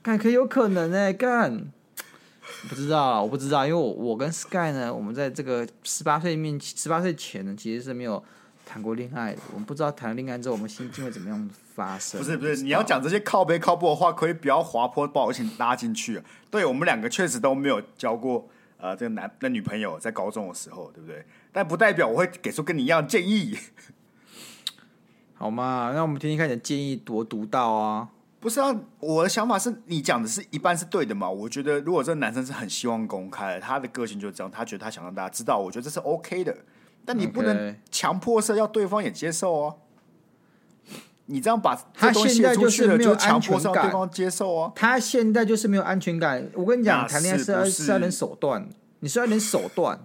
[0.02, 1.67] 干，可有可能哎、欸，干。
[2.67, 8.22] 不知道，我不知道，因为我我跟 Sky 呢，我们在这个十八岁面十八岁前呢，其实是没有
[8.65, 9.39] 谈过恋爱的。
[9.54, 12.19] 我们不知道谈了恋爱之后，我们心境会怎么样发生。
[12.22, 16.22] 不是不是，你要讲这些靠背靠北的话，可以不要滑坡把我一起拉进去。
[16.52, 21.24] 对我们两个确实都没有交过呃这个男的女朋友，在高中的时候，对不对？
[21.52, 23.58] 但不代表我会给出跟你一样的建议，
[25.36, 25.91] 好吗？
[25.95, 28.10] 那我们听听看你的建议多独到啊。
[28.39, 31.30] 不是啊，我的想法是你讲的是一半是对的嘛？
[31.30, 36.56] 我觉得如果这个男生是很希望公开，他的个性就是这样，他觉得他想让大家知道，我觉得这是 OK 的。
[37.04, 39.75] 但你不能强迫是要对方也接受哦。
[41.25, 44.71] 你这样把他现在就是没有安全感，对方接受哦。
[44.75, 46.49] 他现在就是没有安全感。
[46.54, 48.67] 我跟你讲，谈恋爱是要是要点手段，
[49.02, 49.99] 你是要点手段，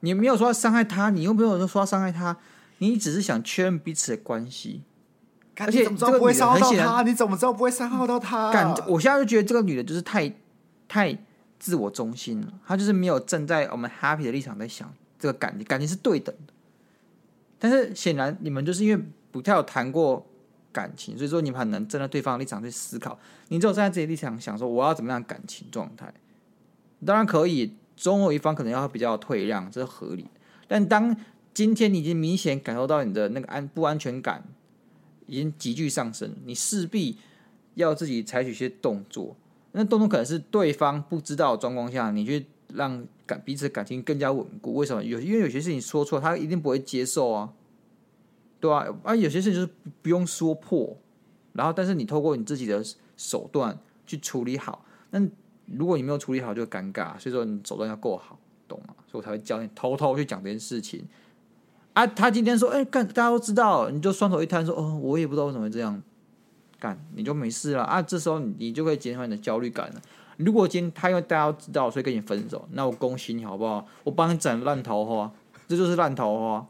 [0.00, 2.36] 你没有说要伤害他，你又没有说要伤害他，
[2.78, 4.82] 你只是想确认彼此的关系。
[5.58, 8.50] 而且这个女的很显然，你怎么知道不会伤害到他？
[8.50, 10.32] 感，我现在就觉得这个女的就是太
[10.88, 11.16] 太
[11.58, 16.52] 自我中心了，她就是没有站在我们 happy 的立场在想这个感情，感情是对等的。
[17.58, 20.26] 但是显然你们就是因为不太有谈过
[20.72, 23.18] 感情，所以说你们很难站在对方的立场去思考。
[23.48, 26.12] 你只有站在自己的立场想说我要怎么样感情状态，
[27.04, 30.26] 当然可以，总有一方可能要比较退让，这是合理。
[30.66, 31.14] 但当
[31.52, 34.42] 今天你已经明显感受到你的那个安不安全感。
[35.32, 37.16] 已经急剧上升，你势必
[37.76, 39.34] 要自己采取一些动作。
[39.72, 44.74] 那动作可能是对方不知道的状况下，你去让感彼此感情更加稳固。
[44.74, 45.02] 为什么？
[45.02, 47.50] 有因为有些事情说错，他一定不会接受啊，
[48.60, 48.86] 对吧？
[49.04, 49.68] 啊，有些事情就是
[50.02, 50.94] 不用说破，
[51.54, 52.84] 然后但是你透过你自己的
[53.16, 54.84] 手段去处理好。
[55.12, 55.26] 那
[55.64, 57.18] 如果你没有处理好，就尴尬。
[57.18, 58.94] 所以说你手段要够好，懂吗？
[59.10, 61.02] 所以我才会教你偷偷去讲这件事情。
[61.94, 66.02] 啊，他今天说，哎、干，大家都知道，你就双手一摊说，哦，我也不知道为什么会这样
[66.78, 68.00] 干，你就没事了啊。
[68.00, 70.00] 这时候你你就会减少你的焦虑感了。
[70.38, 73.86] 如果今天他因为大家都知道，所以跟你分手，那我恭喜你好不好？
[74.04, 75.30] 我帮你斩烂桃花，
[75.68, 76.66] 这就是烂桃花。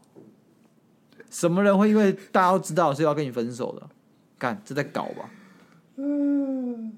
[1.29, 3.87] 什么人会因为大家都知道，所以要跟你分手的？
[4.37, 5.29] 干，这在搞吧？
[5.95, 6.93] 嗯。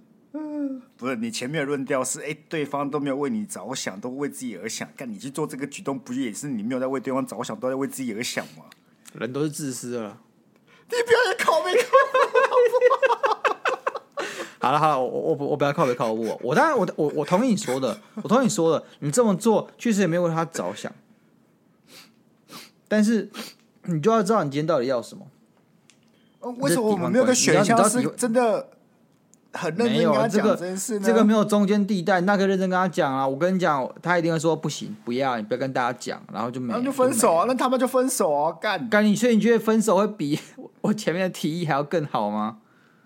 [0.98, 4.88] 不是你前面的论调是，哎、欸，对方都没有为你着想，都为自己而想。
[4.96, 8.64] 干，你去做这个举动，不也是你没有在为对方着想，都在为自己而想吗？
[9.14, 10.18] 人都是自私的了。
[10.90, 11.88] 你不要再靠北靠
[14.60, 16.40] 好了好了，我我我我不要靠北靠我。
[16.44, 18.86] 我当然我我我同意你说的，我同意你说的。
[19.00, 20.92] 你这么做确实也没有为他着想，
[22.88, 23.30] 但是
[23.84, 25.28] 你就要知道你今天到底要什么。
[26.58, 28.70] 为什么我们没有个选项是真的？
[29.56, 33.28] 很认真跟他讲这件事，这个没有中间地带，那个认真跟他讲啊！
[33.28, 37.46] 我跟你讲，他一定会说不行，不要，你不要跟大家讲，然后就没，那就分手啊！
[37.48, 38.52] 那他们就分手啊！
[38.62, 40.38] 干干你，所以你觉得分手会比
[40.82, 42.58] 我前面的提议还要更好吗？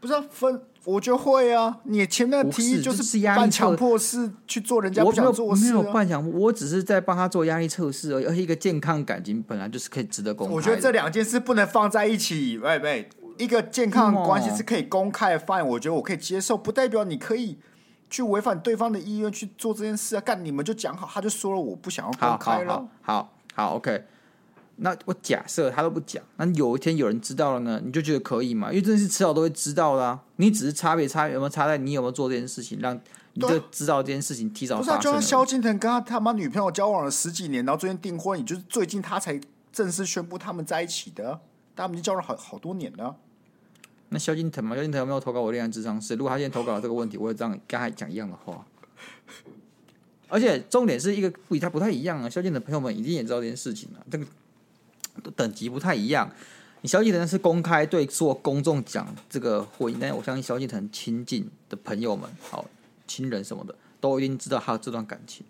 [0.01, 1.77] 不是、啊、分，我觉得会啊！
[1.83, 8.25] 你前面的提议就是半强迫式去做人家不想做事、啊，我没有半强迫，我只是在帮他做压力测试而已。
[8.25, 10.53] 而且一个健康感情本来就是可以值得公开。
[10.53, 13.09] 我觉得这两件事不能放在一起，喂喂。
[13.39, 17.57] 一个健康的关系是可以公开的，范围我觉得我可以接受，不代表你可以
[18.09, 20.21] 去违反对方的意愿去做这件事啊！
[20.21, 22.87] 干，你们就讲好，他就说了，我不想要公开了。
[23.01, 24.05] 好好，，OK。
[24.81, 28.69] 那我假设他都不讲，那有一天有人知道了呢，你就觉得可以吗？
[28.69, 30.21] 因为这件事迟早都会知道的啊。
[30.37, 32.97] 你只是差别差有没有差在你有没有做这件事情，让
[33.33, 34.85] 你就知道这件事情提早发生。
[34.85, 39.39] 不是，啊就像萧敬腾跟他他妈女朋友交往了十几年，然后最近订婚，也就是最近他才
[39.71, 41.41] 正式宣布他们在一起的，
[41.75, 43.17] 他们已经交往好好多年了。
[44.09, 46.15] 那萧敬腾嘛，萧敬腾有没有投稿我恋爱智商是？
[46.15, 48.65] 如果他现在投稿了这个问题，我会这样跟他讲一样的话。
[50.27, 52.29] 而且重点是一个不他不太一样啊。
[52.29, 54.25] 萧敬腾朋友们一定也知道这件事情了，这个
[55.35, 56.29] 等级不太一样。
[56.81, 62.65] 你萧敬腾是公开对做公众讲这个婚姻，但我相信萧敬腾亲近的朋友们、好
[63.05, 65.45] 亲人什么的，都一定知道他有这段感情。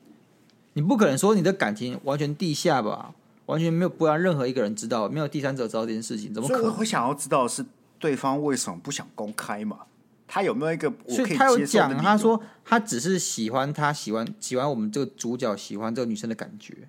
[0.73, 3.13] 你不可能说你的感情完全地下吧？
[3.45, 6.65] 完全没有不让任何一个人知道，没有第三者知道这件事情，怎么可能？
[6.65, 7.65] 我会想要知道是。
[7.99, 9.81] 对方为什么不想公开嘛？
[10.27, 11.37] 他有没有一个我可以接受的？
[11.37, 16.87] 他有讲，他说他只是喜欢他喜欢喜欢我们这个主角喜欢这个女生的感觉。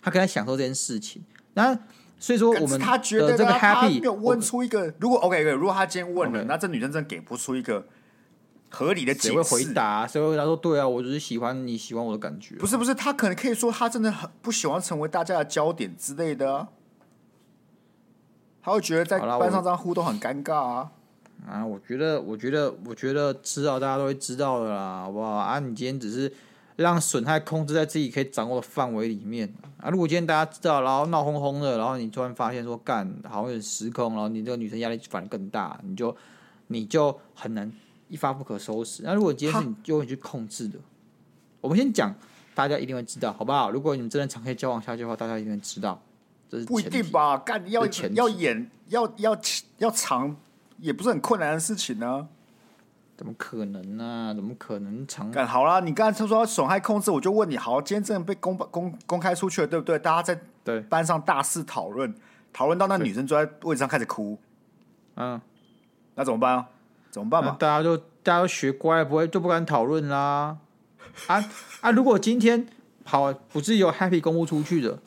[0.00, 1.24] 他跟他享受这件事情。
[1.54, 1.76] 那
[2.18, 7.84] 所以说，我们他觉得这个 happy 没有问出一个，如果 OK OK，如果他今天问了.那这女生真的给不出一个
[8.70, 10.06] 合理的解释，谁会回答？
[10.06, 12.54] 谁会回答说对啊，我只是喜欢你喜欢我的感觉。
[12.54, 16.68] 不是不是，他可能可以说他真的很不喜欢成为大家的焦点之类的啊。
[18.66, 20.90] 他会觉得在班上这样互动很尴尬啊。
[21.46, 25.28] 啊，我觉得，我觉得，我觉得知道大家都会知道的啦，好不好？
[25.28, 26.32] 啊，你今天只是
[26.74, 29.88] 让损害控制在自己可以掌握的范围里面啊。
[29.88, 36.16] 如果今天大家知道，然后闹哄哄的，然后你突然发现说干好像有点失控，然后你这个女生压力反而更大，你就
[36.66, 37.72] 你就很难
[38.08, 39.04] 一发不可收拾。
[39.04, 40.76] 那如果今天是你就会去控制的，
[41.60, 42.12] 我们先讲，
[42.52, 43.70] 大家一定会知道，好不好？
[43.70, 46.02] 如果你们真的长期交往下去的话，大家一定会知道。
[46.48, 47.38] 这是不一定吧？
[47.38, 49.38] 干要要演要要
[49.78, 50.36] 要长。
[50.78, 52.26] 也不是很困难的事情呢、啊，
[53.16, 54.34] 怎么可能呢、啊？
[54.34, 55.30] 怎么可能长？
[55.30, 59.98] 干好啦，你刚才说损害控制，我就问你，好，今天真的被公公公开出去了，对不对？
[59.98, 62.14] 大家在对班上大肆讨论，
[62.52, 64.38] 讨论到那女生坐在位置上开始哭，
[65.14, 65.40] 嗯，
[66.14, 66.68] 那怎么办啊？
[67.10, 67.56] 怎么办嘛？
[67.58, 70.58] 大家就大家都学乖，不会就不敢讨论啦。
[71.28, 71.42] 啊
[71.80, 71.90] 啊！
[71.90, 72.66] 如果今天
[73.02, 74.98] 好不是有 happy 公布出去的，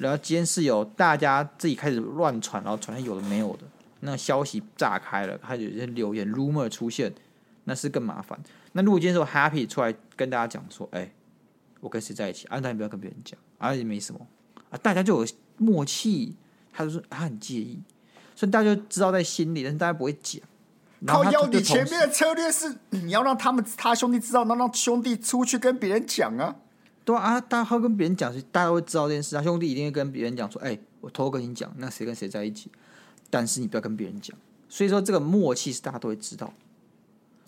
[0.00, 3.64] 然后今天是有大家自己开始乱传，然后传有的没有的。
[4.00, 7.12] 那个消息炸开了，还有一些留言 rumor 出现，
[7.64, 8.38] 那是更麻烦。
[8.72, 11.12] 那如果今天说 happy 出来跟大家讲说，哎、欸，
[11.80, 14.26] 我跟谁在一起，啊，大家不要跟别人讲，啊，也没什么，
[14.70, 16.34] 啊，大家就有默契。
[16.72, 17.78] 他就说他很介意，
[18.34, 20.40] 所以大家就知道在心里，但是大家不会讲。
[21.04, 26.56] 靠腰，你前面的策略是你要让他们他兄弟知道，然后让兄弟出去跟别人讲啊。
[27.10, 29.36] 对啊，大家会跟别人讲，大家会知道这件事。
[29.36, 32.70] 啊兄弟一定会跟别人讲说，哎、欸，我偷偷跟你讲，那谁跟谁在一起。
[33.30, 34.36] 但是你不要跟别人讲，
[34.68, 36.52] 所以说这个默契是大家都会知道，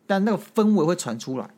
[0.07, 1.51] 但那个氛围会传出来，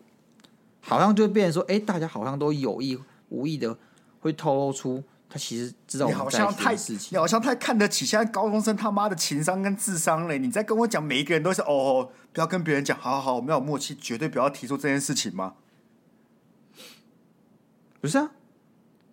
[0.81, 3.77] 好像就变成说，哎、欸，大家好像都有意无意的
[4.21, 7.09] 会透露出他其实知道我们在一起的事情。
[7.13, 10.39] 你好像太看得起现在高中生他妈的情商跟智商嘞！
[10.39, 15.55] 你在跟我讲每一个人都是哦，哦，不要跟别人讲，好好好，我们要有默契，绝对不要提出这件事情吗？
[18.05, 18.31] 不是啊。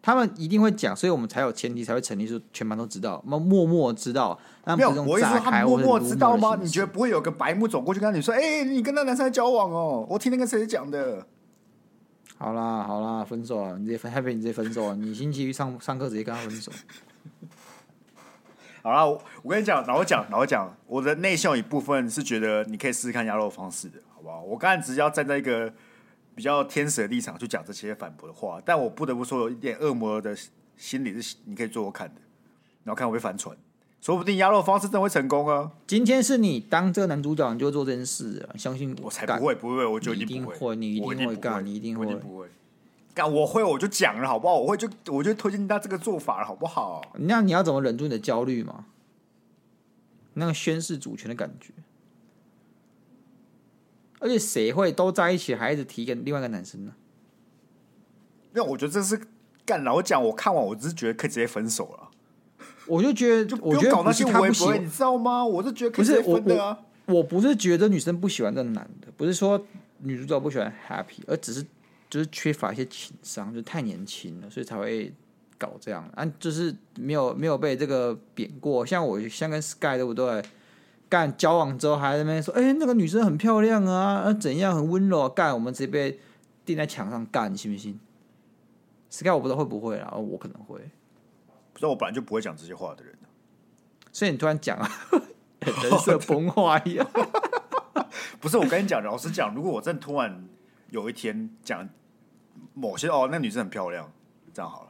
[0.01, 4.37] 他们一定会讲，所以我们才有前提才会成立，说全班都知道，默默知道。
[4.65, 6.57] 没有，我意思说他们默默知道吗？
[6.59, 11.25] 你觉得不会有个白目走过去跟你说：“哎、欸，你跟那男生在交往哦？”我听那个谁讲的。
[12.37, 13.77] 好啦好啦，分手了！
[13.77, 14.95] 你直接分，Happy，你直接分手啊！
[14.99, 16.71] 你星期一上上课直接跟他分手。
[18.81, 24.41] 好啦，我我跟你讲，老讲老讲，我的内向一部分是觉得你可以试试看鸭肉方式的，好不好？
[24.41, 25.71] 我刚才只是要站在一个。
[26.35, 30.35] 比较天使的立场去讲这些反驳的话，但我不得不说，有一点恶魔的
[30.77, 32.21] 心理是你可以做我看的，
[32.83, 33.55] 然后看我会翻船，
[34.01, 35.71] 说不定鸭肉方式真的会成功啊！
[35.85, 38.57] 今天是你当这个男主角，你就做这件事啊！
[38.57, 42.47] 相信我，我才不会，不会，我就一定会，你一定会干，你一定会，不会
[43.13, 44.57] 干，我会我就讲了，好不好？
[44.57, 47.01] 我会就我就推荐他这个做法了，好不好？
[47.19, 48.85] 那你要怎么忍住你的焦虑嘛？
[50.33, 51.73] 那个宣誓主权的感觉。
[54.21, 56.93] 而且谁会都在一起，还一直提跟另外一个男生呢？
[58.55, 59.19] 因为我觉得这是
[59.65, 62.09] 干老讲，我看完我只是觉得可以直接分手了。
[62.87, 65.45] 我就觉得，就不用搞那些微博，你知道吗？
[65.45, 66.79] 我是觉得可以直接分的啊。
[67.05, 69.59] 我我不是觉得女生不喜欢这男的，不是说
[69.99, 71.65] 女主角不喜欢 Happy，而只是
[72.09, 75.13] 就是缺乏一些情商，就太年轻了，所以才会
[75.57, 76.09] 搞这样。
[76.15, 78.85] 啊，就是没有没有被这个贬过。
[78.85, 80.43] 像我像跟 Sky 对不对？
[81.11, 85.27] 干交往之后还在那边说，哎、欸，那个女生很漂亮啊，啊怎样很温柔、啊。
[85.29, 86.17] 干我们直接被
[86.63, 87.99] 钉在墙上干，你信不信
[89.09, 90.79] ？Sky 我不知道会不会啊，我可能会。
[91.73, 93.13] 不知道我本来就不会讲这些话的人。
[94.13, 94.89] 所以你突然讲啊，
[95.59, 97.05] 人设崩坏一样。
[98.39, 100.47] 不是我跟你讲，老实讲，如果我真的突然
[100.91, 101.89] 有一天讲
[102.73, 104.09] 某些哦，那个、女生很漂亮，
[104.53, 104.89] 这样好了，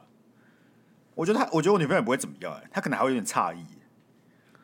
[1.16, 3.64] 我觉得他，我觉得我女朋友也不会怎么样，哎，她可能还会有点诧异。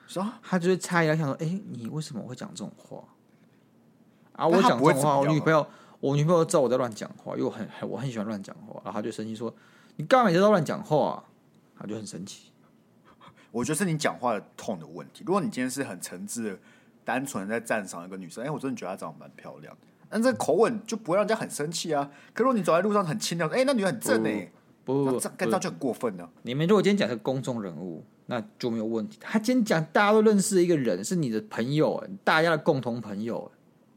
[0.09, 3.05] 说他就是猜一下，想说：“哎、欸，你为什么会讲这种话？”
[4.33, 5.67] 啊，我讲这种话，我女朋友，
[6.01, 9.55] 我女朋友知道我在乱讲话，因为我很很我很喜欢乱讲话，然后他就生气说
[9.97, 11.25] ：“你干嘛每次都乱讲话、啊？”
[11.79, 12.51] 他就很生气。
[13.51, 15.25] 我觉得是你讲话的 tone 的问题。
[15.27, 16.59] 如果你今天是很诚挚的、
[17.05, 19.77] 单纯的在赞赏一个女生，哎、欸，我真的觉得她长得蛮漂亮，
[20.09, 22.11] 但这个口吻就不会让人家很生气啊。
[22.33, 24.53] 可如果你走在路上很轻佻，哎、欸，那女人很正哎、欸，
[24.85, 26.31] 不不，这干这就很过分了、啊。
[26.43, 28.05] 你们如果今天讲是公众人物。
[28.31, 29.19] 那就没有问题。
[29.21, 33.51] 他今天讲大家都认识的一个人，是你的朋友，大家的共同朋友。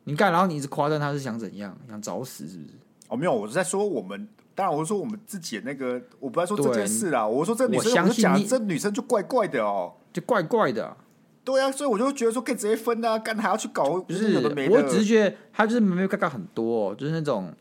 [0.06, 1.78] 你干，然后你一直夸赞他是想怎样？
[1.88, 2.70] 想找死是不是？
[3.08, 4.28] 哦，没有，我是在说我们。
[4.54, 7.26] 当然，我是说我们自己的那个，我不在说这件事啦。
[7.26, 10.98] 我说这女生，我相信你，这女生就怪怪的哦，就怪怪的。
[11.44, 14.00] 对啊，所以我就觉得说可以直接分啊，干还要去搞？
[14.02, 14.38] 不是，
[14.70, 17.52] 我只是觉得他就是没有尴尬很多，就是那种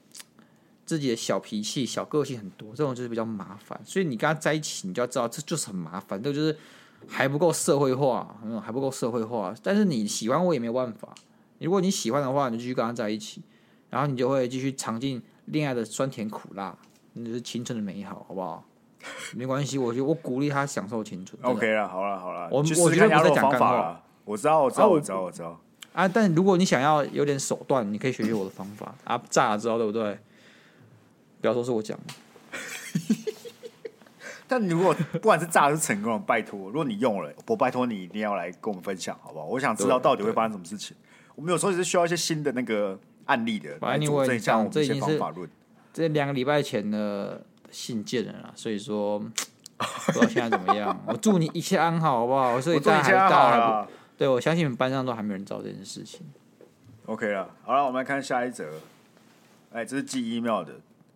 [0.91, 3.80] 自己的小脾气、小个性很多，这种就是比较麻烦。
[3.84, 6.57] 所以你跟他在一起，你就要知道这就是很麻烦，这就是
[7.07, 9.55] 还不够社会化，嗯，还不够社会化。
[9.62, 11.14] 但是你喜欢我也没有办法。
[11.61, 13.41] 如果你喜欢的话，你就继续跟他在一起，
[13.88, 16.76] 然后你就会继续尝尽恋爱的酸甜苦辣，
[17.12, 18.64] 那就是青春的美好，好不好？
[19.36, 21.41] 没关系，我觉得我鼓励他享受青春。
[21.43, 25.61] OK 了，好了，好了，我我觉得不是在讲干话，我知道，我知道，我知道，我知道。
[25.93, 30.18] 啊，但如果你想要有点手段，你可以学学我的方法啊，炸了之后，对不对？
[31.41, 32.14] 不要说是我讲的。
[34.47, 39.47] 但如果不管是炸还是成功，拜托，如果你用了，我拜托你一定要来跟我们分享，好不好？
[39.47, 40.97] 我想知道到底会发生什么事情。
[41.36, 45.49] 我们有时候也是需要一些新的那个案例的，来佐证一下我们这些方法论。
[45.93, 51.01] 这两个礼拜前的信件了，所以说不知道现在怎么样。
[51.07, 52.61] 我祝你一切安好，好不好？
[52.61, 53.88] 所以大家还大
[54.18, 56.26] 对， 我相信你们班上都还没人知道这件事情。
[57.07, 58.68] OK 了，好了，我们来看下一则。
[59.72, 60.74] 哎，这是寄 email 的。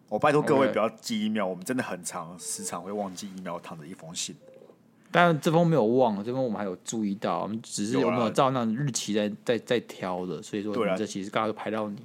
[0.08, 1.48] 我拜托各位不要寄 email，Okay.
[1.48, 4.36] 我们真的很长时常会忘记 email 躺着一封信。
[5.10, 11.98] 但这封没有忘，这封我们还有注意到，我们只是有没有照那日期在在在挑的，所以说这其实刚刚都排到你。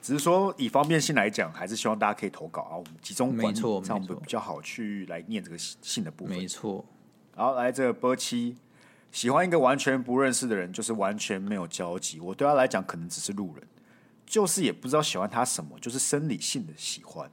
[0.00, 6.36] 只是说以方便性来讲，还是希望大家可以投稿啊，我们集中管理，没错，这样比较好去来念这个信的部分。
[6.36, 6.84] 没错。
[7.36, 8.56] 然后来这个波七。
[9.12, 12.20] 喜欢一个完全不认识的人，就是完全没有交集。
[12.20, 13.66] 我对他来讲，可能只是路人，
[14.26, 17.30] 就是也不知道喜欢他什么，就是生理性的喜欢。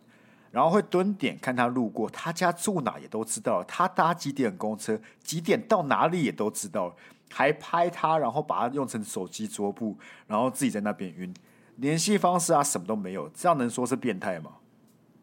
[0.51, 6.95] 然后会蹲点看他路过，他家住哪也都知道，他搭几点公车，几点到哪里也都知道，
[7.31, 11.33] 还拍他，然后把他用成手机桌布，然后自己在那边晕，
[11.77, 14.51] 联系方式啊什么都没有，这样能说是变态吗？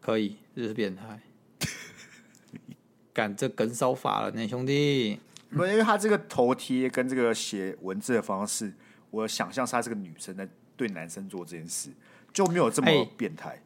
[0.01, 1.21] 可以，这是变态。
[3.13, 5.21] 干这梗烧法了，呢兄弟。
[5.53, 8.73] 因为他这个头贴跟这个写文字的方式，
[9.11, 10.49] 我想象是他是个女生在
[10.81, 11.91] 对男生做这件事，
[12.33, 13.61] 就没有这么变态。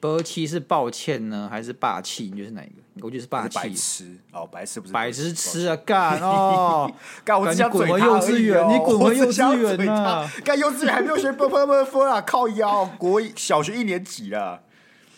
[0.00, 2.30] 波七是抱歉呢，还是霸气？
[2.30, 2.74] 你觉得是哪一个？
[3.02, 3.58] 我觉得是霸气。
[3.58, 5.76] 白痴哦，白痴不是白痴痴啊！
[5.76, 6.90] 干哦，
[7.22, 10.26] 干我只想滚回幼稚园，你滚回幼稚园啊！
[10.42, 14.62] 干幼稚园还没有学波波波波啊，靠腰国小学一年级了。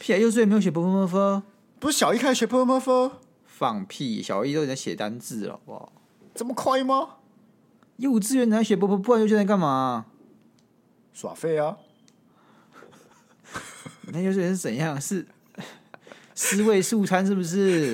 [0.00, 0.16] 屁啊！
[0.18, 1.42] 幼稚园没有学波波波波，
[1.78, 3.20] 不是小一开始学波波波波？
[3.46, 4.20] 放屁！
[4.20, 5.92] 小一都在写单字了，好不好？
[6.34, 7.10] 这么快吗？
[7.98, 10.06] 幼稚园才学不不，不然幼稚园干嘛？
[11.16, 11.78] 耍废啊！
[14.12, 15.00] 那幼稚园是怎样？
[15.00, 15.26] 是
[16.34, 17.90] 尸位素餐是不是？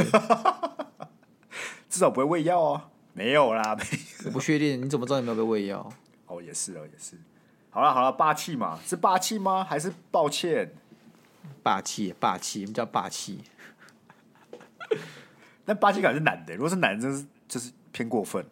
[1.89, 2.91] 至少不会喂药啊！
[3.13, 4.25] 没有啦，没有。
[4.25, 5.89] 我不确定，你怎么知道你没有被喂药？
[6.27, 7.17] 哦，也是哦，也是。
[7.71, 9.63] 好了好了，霸气嘛，是霸气吗？
[9.63, 10.75] 还是抱歉？
[11.63, 13.45] 霸气，霸气，我们叫霸气。
[15.65, 17.71] 但霸气感是男的，如果是男生，就是。
[17.93, 18.43] 偏过分，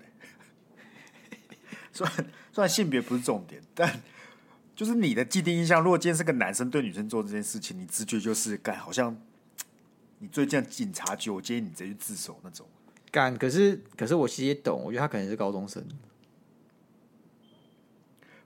[1.95, 2.14] 虽然
[2.53, 3.91] 虽然性别不是重点，但
[4.81, 5.83] 就是你的既定印象。
[5.83, 9.14] 如果今天是个男生对女生做这件事情，你直觉就是干，好像
[10.20, 12.66] 你最近警察局，我建议你直接去自首那种。
[13.11, 15.87] 干，可是可是我其实也懂，我觉得他可能是高中生。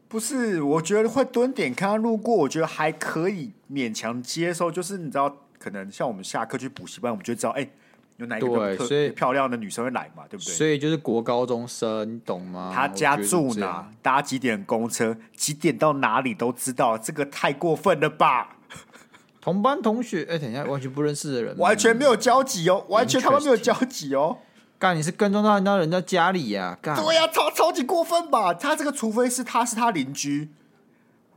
[0.09, 4.73] 不是，我觉得会蹲点看他路过，我觉得还可以勉强接受。
[4.73, 7.73] 就是你知道，可能像我们下课去补习班，我们就知道，哎、欸。
[8.17, 10.23] 有哪一个所以漂亮的女生会来嘛？
[10.31, 10.55] 对不对？
[10.55, 12.71] 所以就是国高中生，你懂吗？
[12.73, 13.91] 他家住哪？
[14.01, 15.17] 搭几点公车？
[15.37, 16.97] 几点到哪里都知道？
[16.97, 18.57] 这个太过分了吧？
[19.43, 24.39] 同班同学，哎、欸，等一下，完全不认识的人，完全没有交集哦，完全他们没有交集哦。
[24.79, 26.79] 干，你是跟踪到人家人家家里呀、啊？
[26.81, 28.55] 干，对呀、啊，超超级过分吧？
[28.55, 30.51] 他这个，除非是他是他邻居，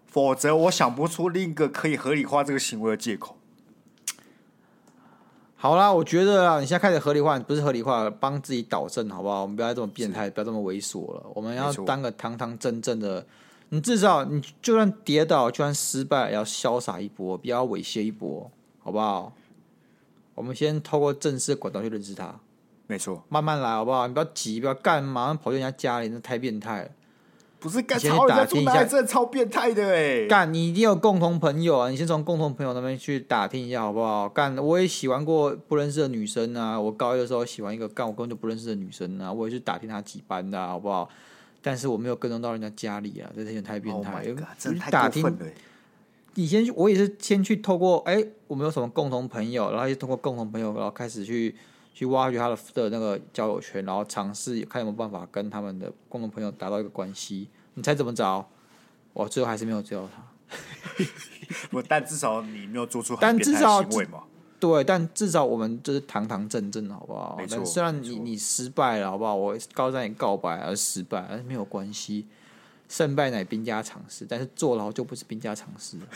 [0.05, 3.37] 否则我想不出另一个可以合理化这个行为的借口。
[5.59, 9.41] 好啦，我觉得啊，你现在开始合理化，不是合理化，帮自己导正，好不好？
[9.41, 11.23] 我们不要这么变态，不要这么猥琐了。
[11.33, 13.25] 我们要当个堂堂正正的。
[13.69, 18.49] 你至少，你就算跌倒，就算失败，也要潇洒一波，不要猥亵一波，
[18.79, 19.33] 好不好？
[20.35, 22.35] 我们先透过正式的管道去认识他。
[22.85, 24.05] 没错，慢慢来，好不好？
[24.05, 26.89] 你不要急，不要干，马上跑去人家家里，那太变态了。
[27.67, 30.25] 不是干，超人家住哪里真的超变态的哎！
[30.25, 31.89] 干，你一定有共同朋友啊！
[31.89, 34.29] 你先从共同朋友那边去打听一下好不好？
[34.29, 36.79] 干，我也喜欢过不认识的女生啊！
[36.79, 39.33] 我高一的时候喜欢一个干我根本就不认识的女生啊！
[39.33, 41.09] 我也去打听她几班的、啊、好不好？
[41.61, 43.29] 但是我没有跟踪到人家家里啊！
[43.35, 44.35] 这有点太变态了！
[44.57, 45.45] 真的太过分了。
[46.35, 51.53] 你先去，我也是先去透过哎、欸，我们有什么共同朋友，然后就通过共同朋友，然后开始去
[51.93, 57.49] 去挖掘他的的那个交友圈，然后尝试看有没有办法跟他们的共同朋友达到一个关系。
[57.77, 58.43] 你猜怎么着？
[59.13, 60.23] 我最后还是没有追到他。
[61.69, 64.23] 不，但至少你没有做出但至少行为嘛。
[64.59, 67.37] 对，但至少我们就是堂堂正正，好不好？
[67.37, 69.35] 没虽然你你失败了，好不好？
[69.35, 72.25] 我高三也告白而失败，而没有关系，
[72.89, 74.25] 胜败乃兵家常事。
[74.27, 75.99] 但是坐牢就不是兵家常事。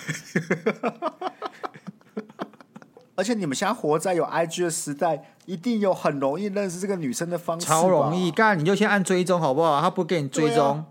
[3.13, 7.67] 而且你们现在活在有 IG 的时代，一定有很容易认识这个女生的方式。
[7.67, 9.79] 超容易，干你就先按追踪好不好？
[9.79, 10.83] 他不给你追踪，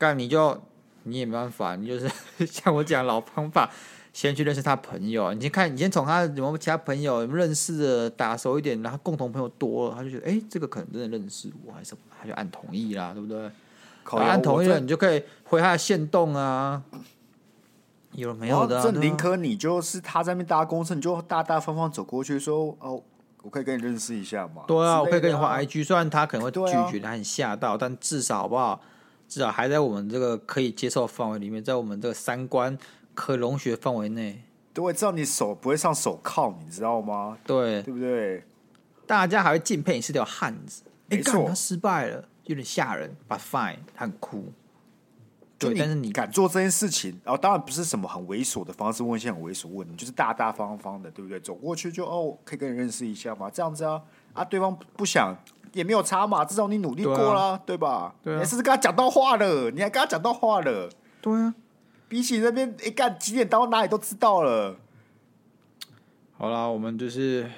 [0.00, 0.58] 干、啊、你就
[1.02, 2.10] 你也没办法，你就是
[2.46, 3.70] 像我讲老方法，
[4.14, 5.32] 先去认识他朋友。
[5.34, 13.50] 你先看，你先从他有没有其他朋友认识的打熟一点，然后共同朋友多了，他就觉得哎、欸，这个可能真的认识我，还是什么，他就按同意啦，对不对？
[14.18, 16.82] 按同意了，你就可以回他的线动啊。
[18.12, 18.82] 有没有的、啊？
[18.82, 23.00] 这宁可你就是他在那边搭公车，你就大大方方走过去说：“哦，
[23.42, 28.80] 我可以跟你认识一下嘛。”对啊，我可以跟你换 IG，虽然他可能会拒绝，他很吓到，但至少好不好？
[29.30, 32.76] 至少还在我们这个可以接受范围里面，在我们这个三观
[33.14, 34.42] 可容许范围内。
[34.74, 37.38] 对，知道你手不会上手铐，你知道吗？
[37.44, 38.44] 对，对不对？
[39.06, 40.82] 大家还会敬佩你是条汉子。
[41.06, 43.16] 没错，他失败了，有点吓人。
[43.28, 44.52] But fine，他很酷。
[45.58, 51.38] 对，但是你敢做这件事情，然后当然不是什么很猥琐的方式问一些很猥琐问题，就是大大方方的，对不对？
[51.38, 54.02] 走过去就哦，可以跟你认识一下嘛，这样子啊
[54.32, 55.36] 啊，对方不想
[55.72, 58.14] 也没有差嘛，至少你努力过啦，对，啊、对吧？
[58.22, 60.88] 对、啊，你是跟他讲到话了，你还跟他讲到话了，
[61.20, 61.54] 对啊，
[62.08, 64.76] 比起那边一干几点到哪里都知道了。
[66.36, 67.50] 好啦，我们就是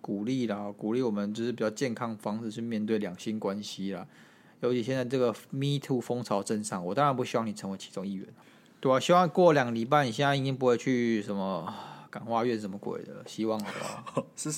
[0.00, 4.06] 鼓励啦，鼓励我们就是比较健康方式去面对两性关系啦。
[4.60, 8.26] 尤其现在这个 Me Too 风潮正上，我当然不希望你成为其中一员，
[8.80, 11.72] 对啊，希望过两个礼拜，你现在已经不会去什么
[12.10, 13.84] 感化院什么鬼的，希望好不
[14.20, 14.26] 好？
[14.36, 14.50] 是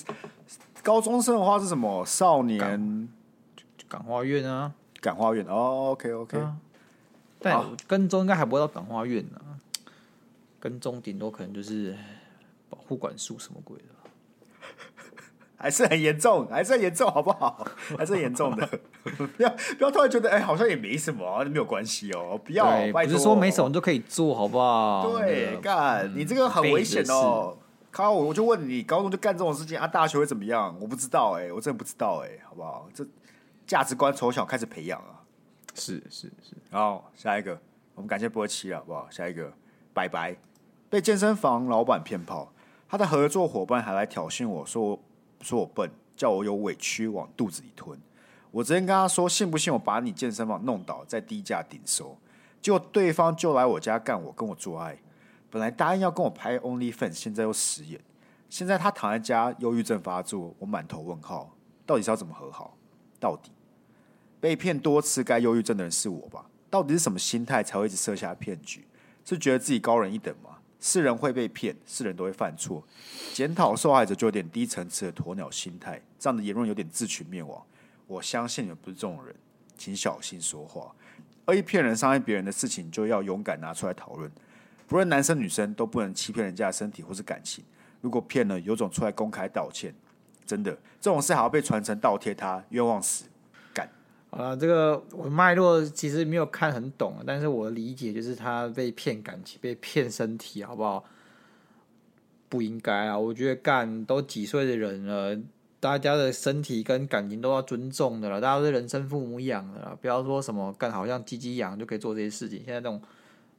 [0.83, 3.09] 高中生的话是什么少年
[3.87, 4.73] 感化院啊？
[4.99, 6.55] 感化院哦，OK OK，啊，
[7.39, 9.41] 但跟踪应该还不会到感化院呢，
[10.59, 11.97] 跟踪顶多可能就是
[12.69, 13.83] 保护管束什么鬼的。
[15.57, 17.67] 还是很严重，还是很严重，好不好？
[17.97, 18.67] 还是很严重的，
[19.03, 22.39] 不要不要突然觉得哎、欸，好像也没什么、啊，没有关系哦。
[22.43, 25.11] 不要，不是说没什么就可以做好不好？
[25.19, 27.57] 对，干、嗯，你这个很危险哦。
[27.91, 29.85] 靠，我我就问你，高中就干这种事情啊？
[29.85, 30.75] 大学会怎么样？
[30.79, 32.89] 我不知道哎、欸，我真的不知道哎、欸，好不好？
[32.93, 33.05] 这
[33.67, 35.21] 价值观从小开始培养啊。
[35.75, 36.55] 是是是。
[36.71, 37.59] 好，下一个，
[37.95, 39.07] 我们感谢波奇好不好？
[39.11, 39.51] 下一个，
[39.93, 40.35] 拜拜。
[40.89, 42.51] 被健身房老板骗炮，
[42.87, 44.99] 他的合作伙伴还来挑衅我说。
[45.43, 47.99] 说我笨，叫我有委屈往肚子里吞。
[48.51, 52.15] 我直接跟他说：“信不信我把你健身房弄倒，再低价顶收？”
[52.61, 54.95] 结果对方就来我家干我，跟我做爱。
[55.51, 57.99] 本来答应要跟我拍 OnlyFans，现在又食言。
[58.49, 61.53] 现在他躺在家，忧郁症发作，我满头问号，
[61.85, 62.77] 到底是要怎么和好？
[63.19, 63.51] 到底
[64.39, 66.45] 被骗多次，该忧郁症的人是我吧？
[66.69, 68.87] 到底是什么心态才会一直设下骗局？
[69.25, 70.57] 是觉得自己高人一等吗？
[70.79, 72.83] 是人会被骗，是人都会犯错。
[73.33, 77.61] 检讨受害者就有点低层次的鸵鸟心态，这样的言论有点自取灭亡。
[78.07, 79.35] 我相信你们不是这种人，
[79.77, 80.93] 请小心说话。
[81.45, 84.31] 恶意骗人、伤害别人的事情，就要勇敢拿出来讨论。
[84.91, 87.63] 不论男生女生，都不能欺骗人家的身体或是感情。
[88.01, 89.95] 如果骗了，有种出来公开道歉。
[90.45, 93.23] 真的，这种事还要被传承倒贴他，冤枉死。
[93.73, 93.89] 干！
[94.31, 101.05] 好了，这个我脉络其实没有看很懂，但是我理解就是他被骗感情，被骗身体，好不好？
[102.49, 103.17] 不应该啊！
[103.17, 105.39] 我觉得干都几岁的人了，
[105.79, 112.61] 大家的身体跟感情都要尊重的了，大家都是人生父母养的了，不要说什么干好像鸡鸡养就可以做这些事情。
[112.65, 113.01] 现在这种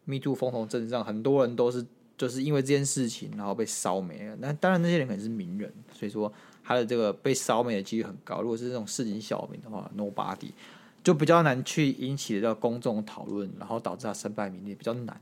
[0.05, 1.85] 密度风头正上，很多人都是
[2.17, 4.37] 就是因为这件事情然后被烧没了。
[4.37, 6.33] 那当然那些人可能是名人，所以说。
[6.65, 8.41] 他的这个被烧没的几率很高。
[8.41, 10.53] 如果是这种市井小民的话，Nobody
[11.03, 15.21] 就比较难去引起这个公众讨论，然后导致他身败名裂，比较难。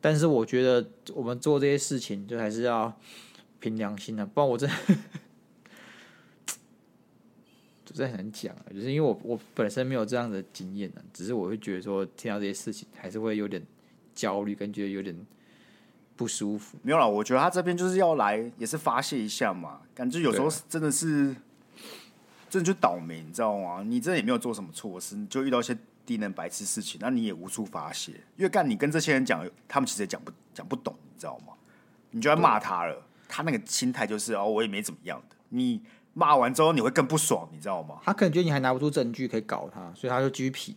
[0.00, 2.90] 但是我觉得我们做这些事情，就还是要
[3.60, 4.76] 凭良心的，不然我真的
[7.92, 8.64] 的就真的很难讲啊。
[8.72, 13.62] 就是因为我我本身没有这样的经验啊，只是我会觉得说听到这些事情，还是会有点
[14.14, 15.14] 焦虑，跟觉得有点。
[16.14, 19.80] 不舒服，没有啦，我觉得他这边就是要来，也是发泄一下嘛。
[19.92, 21.34] 感觉有时候真的是，
[22.50, 23.82] 真的就倒霉，你知道吗？
[23.82, 28.12] 你真的也没有做什么错事，你就遇到一些低能白痴事情，那你也无处发泄。
[28.36, 31.54] 因为干你跟这些人讲，他们其实也讲不讲不懂，你知道吗？
[32.10, 35.36] 你就要骂他了，他那个心态就是哦，我也没怎么样的。
[35.48, 35.80] 你
[36.14, 37.98] 骂完之后，你会更不爽，你知道吗？
[38.02, 40.76] 他可能觉得你还拿不出证据可以搞他，所以他就继续皮。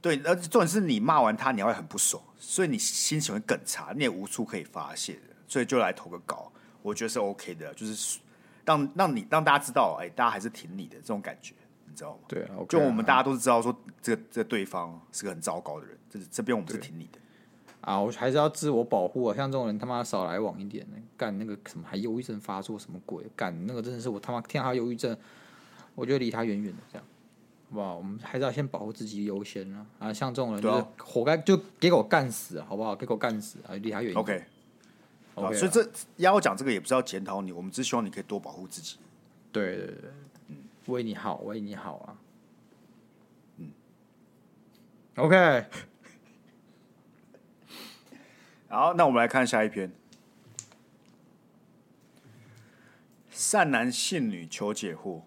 [0.00, 6.50] 对，而重点是你骂完他，你还会很不爽，所以你心情会更差，你也无处可以发泄的，所以就来投个稿，
[6.82, 8.18] 我觉得是 OK 的，就是
[8.64, 11.54] 让让你让大家知道，哎，大家还是挺你的这种感觉，
[11.86, 12.18] 你知道吗？
[12.26, 13.72] 对啊，okay、就我们大家都是知道说，
[14.02, 17.18] 这个这个对方是个很糟糕的人，这这边我们是挺你的
[17.82, 25.14] 啊，我还是要自我保护啊，像这种人他妈少来往一点，干那个什么还忧郁症发作什么鬼，干那个真的是我他妈听到他忧郁症，
[25.94, 27.06] 我就离他远远的这样。
[27.68, 27.96] 好不好？
[27.96, 29.86] 我们还是要先保护自己优先啊！
[29.98, 32.94] 啊，像这种人就是活该，就给我干死，好不好？
[32.94, 33.72] 给我干死啊！
[33.76, 34.20] 离他远一点。
[34.22, 35.58] OK，OK 啦。
[35.58, 38.98] 所以这要讲这个也不是要检讨你，我们只希望你可以多保护自己。
[39.50, 39.96] 对对对，
[40.48, 40.56] 嗯，
[40.88, 42.16] 为你好，为你好啊。
[43.56, 43.70] 嗯
[45.16, 45.64] ，OK。
[48.74, 49.92] 好，那我们来看下一篇。
[53.28, 55.20] 善男信女求解惑。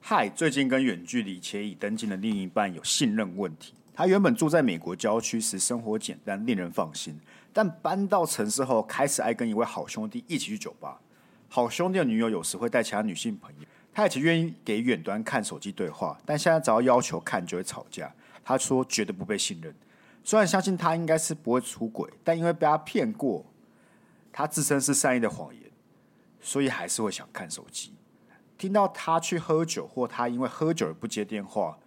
[0.00, 3.74] 嗨，最近跟远距离且已登记的另一半有信任问题。
[3.92, 7.18] 他原本住在美国郊区时，生活简单，令人放心。
[7.52, 11.00] 但搬到城市后，开始爱跟一位好兄弟一起去酒吧。
[11.48, 18.14] 好兄弟的女友有时会带其他女性朋友，他以前愿意给远端看手机对话，但现在只要要求看就会吵架。
[18.44, 19.74] 他说绝对不被信任。
[20.24, 23.44] 虽然相信他应该是不会出轨，但因为被他骗过，
[24.32, 25.70] 他自身是善意的谎言，
[26.40, 27.92] 所以还是会想看手机。
[28.56, 31.78] 听到他去喝酒，或他因为喝酒而不接电话，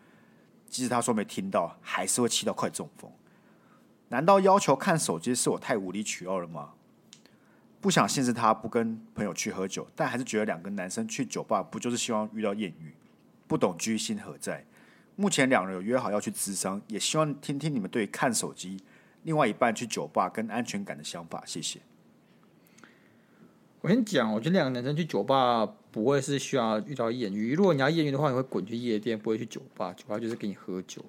[0.70, 3.12] 即使他说没听到，还是会气到快中风。
[4.10, 6.74] 难道要求看手机是我太无理取闹了吗？
[7.82, 12.94] 不想限制他不跟朋友去喝酒，但还是觉得两个男生去酒吧不就是希望遇到艳遇？
[13.48, 14.66] 不懂居心何在？
[15.20, 18.80] 目前两人有约好要去咨商，也希望听听你们对看手机、
[19.24, 21.44] 另外一半去酒吧跟安全感的想法。
[21.44, 21.80] 谢谢。
[23.82, 27.56] 我先讲，我觉得两个男生去酒吧不会是需要遇到艳遇。
[27.56, 29.92] 如果你要艳遇的话，你会滚去夜店，不会去酒吧。
[29.94, 31.04] 酒吧就是给你喝酒，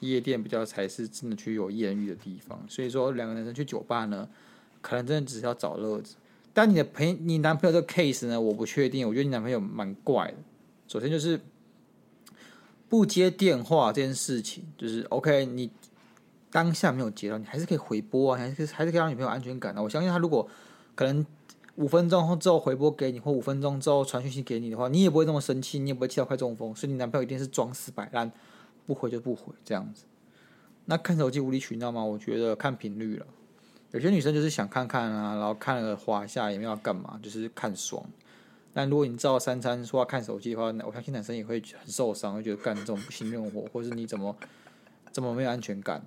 [0.00, 2.62] 夜店比较才是真的去有艳遇的地方。
[2.68, 4.28] 所以说，两个男生去酒吧呢，
[4.82, 6.16] 可能真的只是要找乐子。
[6.52, 9.08] 但你的朋，你男朋友这个 case 呢，我不确定。
[9.08, 10.34] 我觉得你男朋友蛮怪的。
[10.86, 11.40] 首先就是。
[12.92, 15.46] 不接电话这件事情，就是 OK。
[15.46, 15.70] 你
[16.50, 19.82] 当下没有接到，你还是可以回拨啊，还是还是可以让女朋友安全感的、啊。
[19.82, 20.46] 我相信他如果
[20.94, 21.24] 可能
[21.76, 26.74] 五分钟后之后回拨给你，或五分钟之后传讯息给你的话，你也不会这么生气，你也不会气到快中风。
[26.76, 28.30] 所以你男朋友一定是装死摆烂，
[28.86, 30.04] 不回就不回这样子。
[30.84, 32.04] 那看手机无理取闹吗？
[32.04, 33.24] 我觉得看频率了。
[33.92, 38.04] 有些女生就是想看看啊，然后看了滑一下也没有干嘛，就是看爽。
[38.74, 44.34] 但如果你照三餐说要看手机的话，我相信男生也会很受伤，会觉得干这种不信任我，或者是你怎么
[45.10, 46.02] 怎么没有安全感。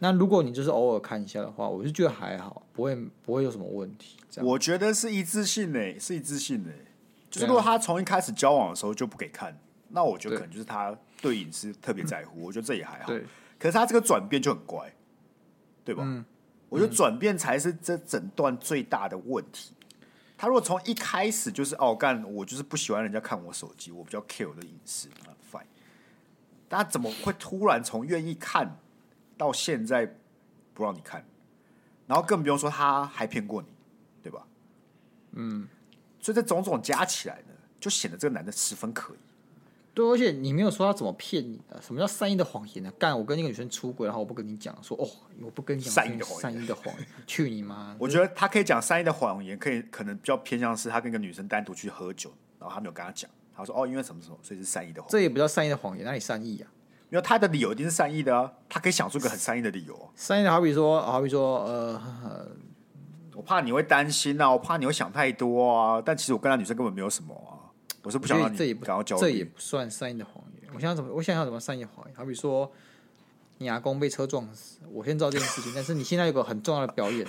[0.00, 4.16] 那如果你就是偶尔看一下的话，我就觉得还好，不会不会有什么问题。
[4.38, 6.86] 我觉得是一致性诶，是一致性诶。
[7.30, 9.56] 就是如果他从一开始交往的时候就不给看，
[9.90, 12.42] 那我觉得可能就是他对隐私特别在乎。
[12.42, 13.12] 我觉得这也还好。
[13.58, 14.92] 可是他这个转变就很乖，
[15.84, 16.02] 对吧？
[16.04, 16.24] 嗯。
[16.68, 19.72] 我觉得转变才是这整段最大的问题。
[20.42, 25.08] 他如果从一开始就是哦干，我就是不喜欢人家看我手机，我比较 care 我的隐私
[25.48, 25.62] ，fine。
[26.68, 28.76] 但他怎么会突然从愿意看
[29.38, 30.16] 到现在
[30.74, 31.24] 不让你看？
[32.08, 33.68] 然后更不用说他还骗过你，
[34.20, 34.44] 对吧？
[35.30, 35.68] 嗯，
[36.18, 39.18] 所以这种种加起来呢，就显得这个男的十分可疑。
[39.94, 41.80] 对，而且你没有说他怎么骗你的？
[41.82, 42.90] 什么叫善意的谎言呢？
[42.98, 45.06] 干，我跟那个女生出轨，然后我不跟你讲，说哦，
[45.42, 47.94] 我不跟你讲善意的谎言，善意的谎言，去你妈！
[47.98, 55.12] 我觉得他可以讲善意的谎言，可以可能比较偏向是他跟一个女生单独去喝酒，然后他没有跟他讲，他说哦，因为什么什么，所以是善意的谎言。
[55.12, 56.70] 这也不叫善意的谎言，哪里善意啊？
[57.10, 60.10] 因为他的理由一定是善意的啊，他可以想出一个很善意的理由。
[60.16, 62.00] 善意的好比说，好比说，呃，
[63.34, 67.51] 我怕你会担心啊，我怕你会想太多啊，但其实我跟那女生根本没有什么啊，
[68.02, 70.70] 我是不想让你这也不感到焦虑，这也不算善意的谎言。
[70.74, 71.12] 我想怎么？
[71.12, 72.14] 我想想怎么善意谎言？
[72.16, 72.70] 好比说，
[73.58, 75.72] 你阿公被车撞死，我先知道这件事情。
[75.74, 77.26] 但是你现在有个很重要的表演，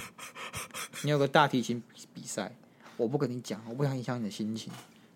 [1.04, 1.82] 你有个大提琴
[2.14, 2.56] 比赛，
[2.98, 4.72] 我不跟你讲，我不想影响你的心情。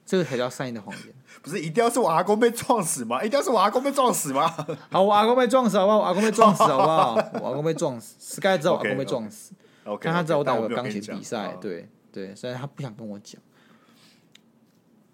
[0.06, 1.14] 这个才叫善意的谎言。
[1.44, 3.22] 不是一定要是我阿公被撞死吗？
[3.22, 4.48] 一定要是我阿公被撞死吗？
[4.90, 5.98] 好，我阿公被撞死好不好？
[5.98, 7.16] 我阿公被撞死好不好？
[7.42, 9.54] 我阿公被撞死，Sky 知道我阿公被撞死。
[9.84, 13.42] OK，但他知道我打过钢琴比赛，对对，所以他不想跟我讲。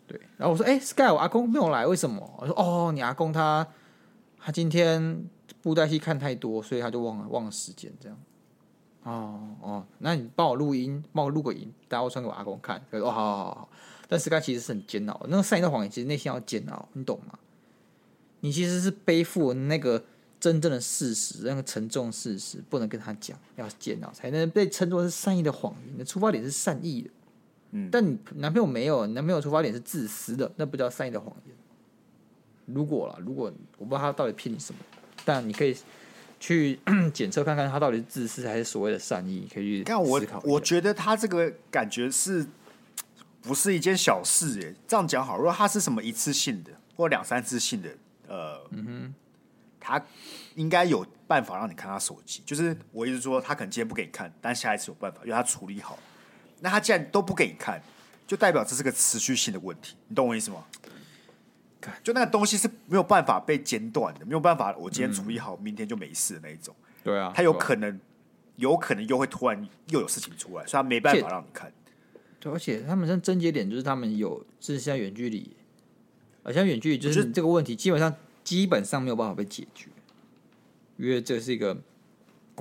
[0.08, 3.68] 对，然后我说：“哎，Sky，我阿公没有来，为什么？”我说：“哦，你阿公他
[4.40, 5.26] 他今天
[5.62, 8.18] 布袋戏看太多，所以他就忘了忘了时间，这样。”
[9.04, 12.82] 哦哦，那你帮我录音，帮我录个音，待会传给我阿公看。
[12.92, 13.70] 他说：“哦，好好好。”
[14.08, 17.40] 但 Sky 其实是很煎熬，那个善意的谎言其实内心要煎熬，你懂吗？
[18.42, 20.04] 你其实是背负那个
[20.40, 25.94] 真正的事实，那个沉重事实不能跟他讲，要煎熬才能被称作是善意的谎言。
[25.94, 27.10] 你的出发点是善意的。
[27.92, 31.56] 但你男朋友没有，你男朋友出发点是自私的，那不叫善意的谎言。
[32.66, 34.80] 如果啦，如果我不知道他到底骗你什么，
[35.26, 35.76] 但你可以
[36.40, 36.80] 去
[37.14, 40.40] 检测看看他到底是自私还是所谓的善意，可以去思考。
[40.46, 42.46] 我我觉得他这个感觉是
[43.42, 44.62] 不是一件小事？
[44.62, 45.38] 哎，这样讲好。
[45.38, 47.90] 如果他是什么一次性的或两三次性的，
[48.28, 49.14] 呃，嗯哼，
[49.80, 50.02] 他
[50.56, 52.42] 应该有办法让你看他手机。
[52.46, 55.98] 就是我一直说，他可能今天不给你看，但下一次有办法，因为他处理好。
[56.64, 57.84] 那他既然都不给你看，
[58.26, 60.64] 就代表这是个持续性的问题，你懂我意思吗？
[62.02, 66.74] 就那个东西是没有办法被间断的，没有办法，我今天处理好，嗯、明天就没事的那一种。
[67.04, 68.00] 对啊，他有可能
[68.56, 71.70] 有可能又会突然又有事情出来，所以他没办法让你看。
[72.40, 75.54] 对，而且他们像症结点就是他们有是现在远距离，
[76.44, 79.90] 而像远距离就是这个问题基本上基本上没有办法被解决，
[80.96, 81.78] 因为这是一个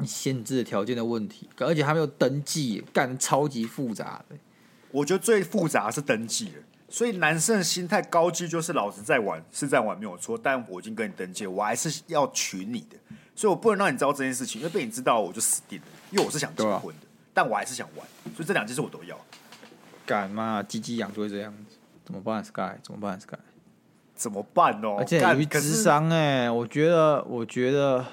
[0.05, 4.37] 限制条件的问题，而且还没有登记，干超级复杂的。
[4.91, 12.97] 我觉得最复杂的是登记了，所以男生的心态高级就是老子在玩是在玩没有错，但我已经跟你登记了，我还是要娶你的。
[13.35, 15.87] 所以我不能让你知道这件事情，因为被你知道我就死定了。
[16.11, 19.19] 因为我是想结婚的，啊、但我还是想玩，所以这两件事我都要。
[20.05, 20.63] 干嘛？
[20.63, 23.39] 鸡鸡痒就会这样子，怎么办？Sky 怎么办？Sky
[24.15, 24.97] 怎么办哦？
[24.99, 28.05] 而且去咨商哎，我觉得，我觉得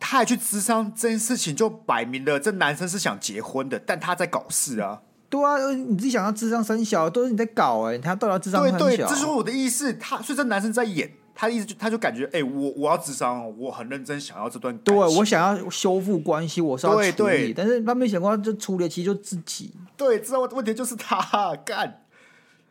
[0.00, 5.02] 他还去咨商这件事情，就摆明了这男生是想结婚的，但他在搞事啊。
[5.28, 8.78] 对啊，你自己想要智商生小，都是你在搞哎，他到底要智商生小？
[8.78, 9.94] 对对，这是我的意思。
[9.94, 11.10] 他所以这男生在演。
[11.34, 19.72] 他的意思就他就感觉，哎、欸，我我要智商，我很认真想要这段，对我想要修复关系，我是要处理，对对，但是他没想过，这处理其实就自己。
[19.96, 22.02] 对，知道问题就是他干，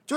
[0.05, 0.15] 就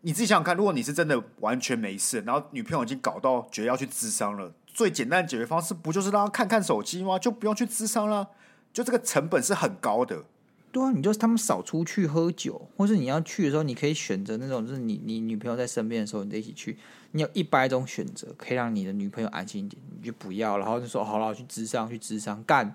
[0.00, 7.18] 你自己想想看，如果你是真的完全没事，然后女朋友已经搞到觉得要去咨商了，最简单的解决方式不就是让他看看手机吗？
[7.18, 8.28] 就不用去智商了，
[8.72, 10.24] 就这个成本是很高的。
[10.70, 16.78] 对啊，你就是他们少出去喝酒，或是你要去的时候，你可以选择那种，就是你你女朋友在身边的时候，你得一起去。
[17.10, 22.74] 你有一百种选择，可以让你的女朋友安心一点，你就不要，然后就说好了，去智商，去智商，干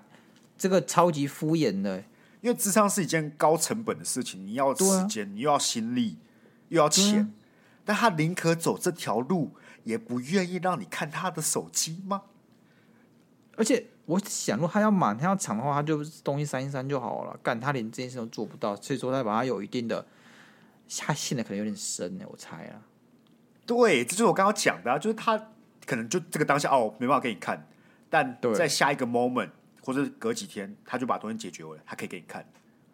[0.56, 1.98] 这个超级敷衍的，
[2.40, 6.16] 因为智商是一件高成本的事情，你要时间，啊、你又要心力，
[6.68, 7.28] 又要钱，啊、
[7.84, 9.50] 但他宁可走这条路，
[9.84, 12.22] 也不愿意让你看他的手机吗？
[13.56, 17.36] 而且我想，如果他要满，他要抢的话，他就东西删一删就好了。
[17.42, 20.06] 干他连这件事都做不到，所以说他把他有一定的，
[21.00, 22.82] 他陷的可能有点深呢，我猜啊。
[23.66, 25.36] 对，这就是我刚刚讲的啊，就是他
[25.84, 27.66] 可能就这个当下哦，没办法给你看，
[28.08, 29.50] 但在下一个 moment
[29.82, 32.46] 或者隔几天，他就把东西解决了，他可以给你看。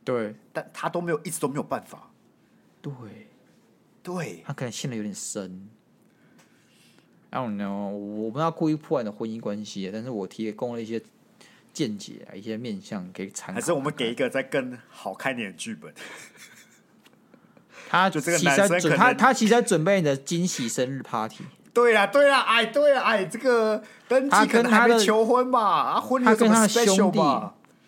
[0.02, 2.10] 对，但他都没有，一直都没有办法。
[2.80, 2.92] 对，
[4.02, 5.68] 对，他可能陷的有点深。
[7.34, 11.02] I don't know，我不知道故意破坏你的婚姻关系，但是我提供了一些
[11.72, 13.54] 见解啊，一些面向可以参考。
[13.54, 15.92] 还是我们给一个再更好看点的剧本？
[17.90, 21.42] 他就这个男生准他他其实在准备你的惊喜生日 party。
[21.72, 27.18] 对呀对呀，哎对呀哎，这个登记可能还没求婚吧，啊婚礼跟他的兄弟，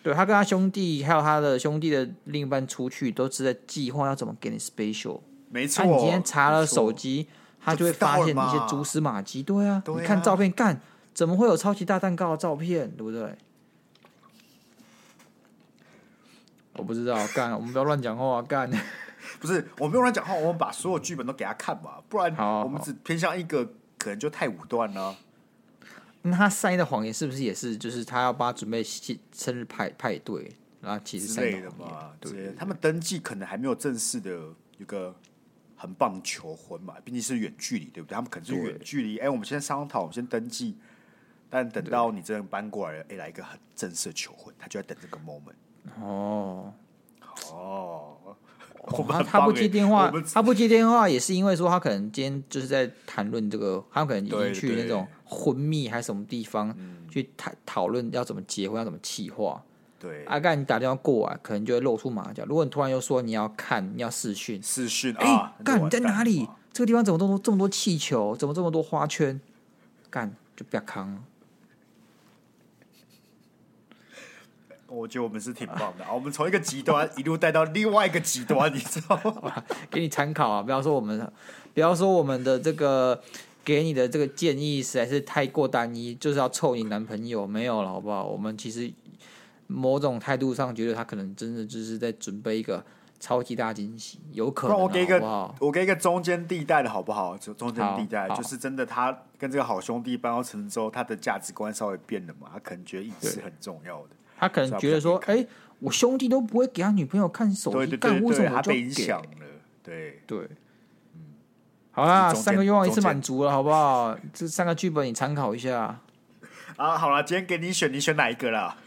[0.03, 5.21] 对他跟他兄弟还有他的兄弟的另一半出去，都是在计划要怎么给你 special。
[5.49, 7.27] 没错，你今天查了手机，
[7.67, 9.43] 他就会发现一些蛛丝马迹。
[9.43, 10.79] 对啊，你看照片，干
[11.13, 13.35] 怎么会有超级大蛋糕的照片，对不对？
[16.73, 18.71] 我不知道，干我们不要乱讲话，干。
[19.41, 23.65] 不是，我没有乱讲话，我们把所有剧本都给他看吧，不然我们只偏向一个，
[23.97, 25.13] 可能就太武断了。
[26.21, 30.49] 那他善意的谎言是不是也是，就是他要帮他准备生日派派对，
[30.79, 32.11] 然后其实之类的嘛？
[32.21, 34.39] 对，他们登记可能还没有正式的
[34.77, 35.13] 一个
[35.77, 38.15] 很棒的求婚嘛，毕竟是远距离，对不对？
[38.15, 40.75] 他们可能是远距离，哎、欸，我们先商讨，我们先登记，
[41.49, 46.03] 但等到你真的搬过来了，哎、欸，来一个很正式的求婚，他就在等这个 moment。
[46.03, 46.73] 哦，
[47.53, 48.17] 哦。
[48.89, 56.73] 哦、他他不接电话，他不接电话也是因为说他可能今天就是在谈论这个，他可能已经去那种婚蜜还是什么地方
[57.11, 59.61] 去谈讨论要怎么结婚，要怎么计划。
[59.99, 62.45] 对，阿干你打电话过来，可能就会露出马脚。
[62.45, 66.47] 如果你突然又说你要看，你要视讯，视讯，哎、欸，干你在哪里？
[66.71, 68.35] 这个地方怎么这么多这么多气球？
[68.35, 69.41] 怎么这么多花圈？
[70.09, 71.21] 干就不要扛了。
[74.87, 79.63] 我觉得我们是挺棒的，我们从一个极端一路带到另外一个极端，你知道吗？
[79.89, 81.29] 给你参考啊，不要说我们，
[81.73, 83.19] 不要说我们的这个
[83.65, 88.23] 给你的这个建议实在是太过单一，就是要凑你男朋友，没有了，好不好？
[88.23, 88.89] 我们其实
[89.67, 92.83] 某种态度上觉得他可能真的就是在准备一个
[93.19, 94.79] 超级大惊喜，有可能、啊。
[94.79, 97.37] 我给一个好好，我给一个中间地带的好不好？
[97.37, 104.09] 就中间地带，就是真的，他跟这个好兄弟搬到成之后，他的价值观稍微变了嘛，他可能觉得隐私很重要的。
[104.39, 105.47] 他可能觉得说：“哎、欸，
[105.79, 108.91] 我兄弟都不会给他女朋友看手机，干为什么我就给？”
[109.81, 110.47] 对对，
[111.15, 111.21] 嗯，
[111.89, 114.15] 好啦，三个愿望一次满足了，好不好？
[114.31, 115.99] 这三个剧本你参考一下。
[116.75, 118.77] 啊，好了，今天给你选，你选哪一个啦？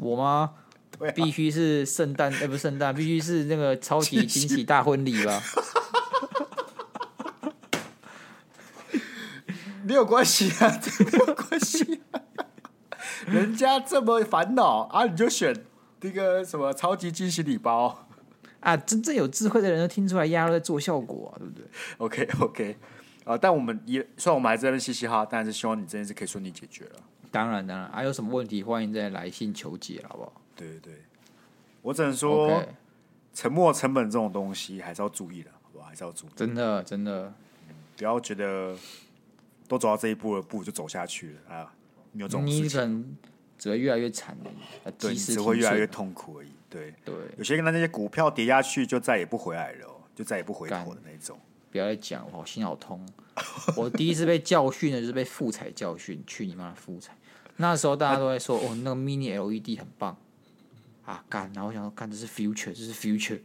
[0.00, 0.52] 我吗？
[0.98, 5.42] 啊、必须是圣诞，哎、欸，不是圣诞，必须是那个超级惊喜大婚礼吧？
[9.82, 10.80] 没有关系啊，
[11.10, 12.20] 没有关系、啊。
[13.26, 15.64] 人家这么烦恼啊，你就选
[16.00, 18.06] 这个什么超级惊喜礼包
[18.60, 18.76] 啊！
[18.76, 21.64] 真正有智慧的人都听出来，丫都在做效果啊，对不对
[21.98, 22.76] ？OK OK，
[23.24, 27.00] 啊，但我们也虽然我们还在那嘻嘻哈，但是希望你这件事可以顺利解决了。
[27.30, 30.32] 当然当然，还、啊、有什么问题欢迎再来信求解，好不好？
[30.56, 30.94] 对对对，
[31.82, 32.66] 我只能说，Okay.
[33.32, 35.86] 沉没成本这种东西还是要注意的，好不好？
[35.86, 36.30] 还是要注意。
[36.34, 37.32] 真的真的、
[37.68, 38.76] 嗯，不要觉得
[39.68, 41.72] 都走到这一步了，不就走下去了啊？
[42.12, 43.16] 没有这种事情，你可能
[43.56, 46.50] 只会越来越惨的，对，只会越来越痛苦而已。
[46.68, 51.38] 对对，有些人那些股票跌下去就再也不回来了，就再也不回头的那种。
[51.70, 53.06] 不要再讲，我心好痛。
[53.76, 57.16] 我第一次被教训的就是被富彩教训，去你妈的富彩！
[57.60, 60.16] 那时候大家都在说，哦，那个 mini LED 很棒
[61.04, 61.52] 啊，干！
[61.54, 63.38] 然后我想说，干，这是 future，这是 future，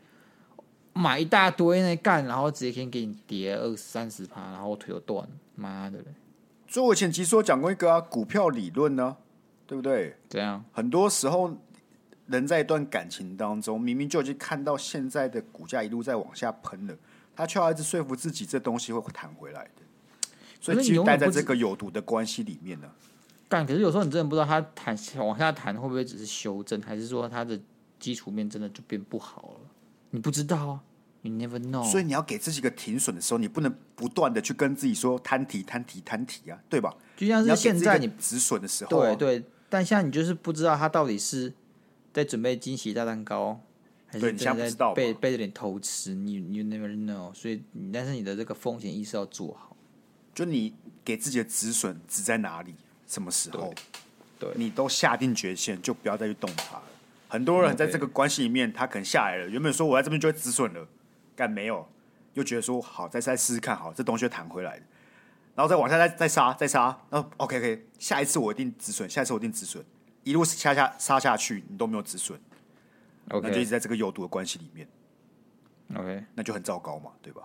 [0.94, 6.06] 买一大堆那干，然后直接先给你跌二三十趴，然后我腿都断，妈的嘞！
[6.70, 9.18] 所以我前期说讲过一个啊，股票理论呢，
[9.68, 10.16] 对不对？
[10.30, 11.54] 这样，很多时候
[12.28, 16.96] 人在一段感情当中，明明就已经看到现在的股价一路在往下喷了。
[17.36, 19.82] 他却要一直说服自己，这东西会弹回来的，
[20.62, 22.90] 所以继续待在这个有毒的关系里面呢。
[23.48, 27.60] 但可是有时候你真的不知道他弹往下弹会不会只是修正，还是说他的
[28.00, 29.70] 基础面真的就变不好了？
[30.12, 30.84] 你不知道啊，
[31.22, 31.84] 你 never know。
[31.90, 36.96] 所以你要给自己一个停损的时候，你不能不断的去跟自己说摊提摊提摊提啊，对吧？
[37.16, 41.54] 就像是现在你止损的时候啊，对对，但现在你就是不知道他到底是
[42.14, 43.62] 在准备惊喜大蛋糕。
[44.12, 49.76] 对，你现在背背着点偷吃，你 you never know，所以但是你的这个风险意识要做好。
[50.34, 50.74] 就你
[51.04, 52.76] 给自己的止损止在哪里，
[53.08, 53.74] 什么时候，
[54.40, 56.84] 对，对你都下定决心，就不要再去动它了。
[57.28, 60.88] 很多人在这个关系里面，他可能下来了，原本说我在这边就会止损了，
[61.36, 61.88] 但没有，
[62.34, 64.86] 又觉得说好，再再试试看，好，这东西会弹回来的，
[65.56, 69.84] 然后再往下再再杀再杀，然后 OK OK，下一次我一定止损，下一次我一定止损，
[70.24, 72.40] 一路下下杀下去，你都没有止损。
[73.28, 73.42] Okay.
[73.42, 74.88] 那就一直在这个有毒的关系里面
[75.96, 77.42] ，OK，那就很糟糕嘛，对吧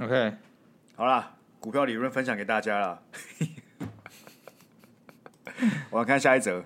[0.00, 0.34] ？OK，
[0.96, 3.00] 好了，股票理论分享给大家了。
[5.90, 6.64] 我要看下一则，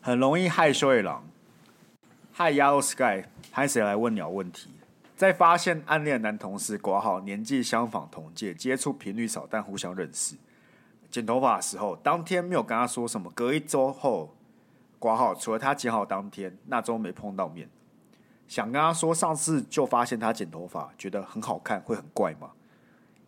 [0.00, 1.24] 很容易害羞的狼，
[2.32, 4.70] 害 Yellow Sky，派谁来问鸟问题？
[5.16, 10.36] 在发现暗恋男同事挂号年纪相仿同届，接触频率少但互相认识，
[11.10, 14.34] 剪头发的时候，当天没有跟他说什么，隔一周后。
[14.96, 17.68] 挂号，除了他剪好当天，那周没碰到面。
[18.48, 22.52] 想跟他说，上次就发现他剪头发，觉得很好看，会很怪吗？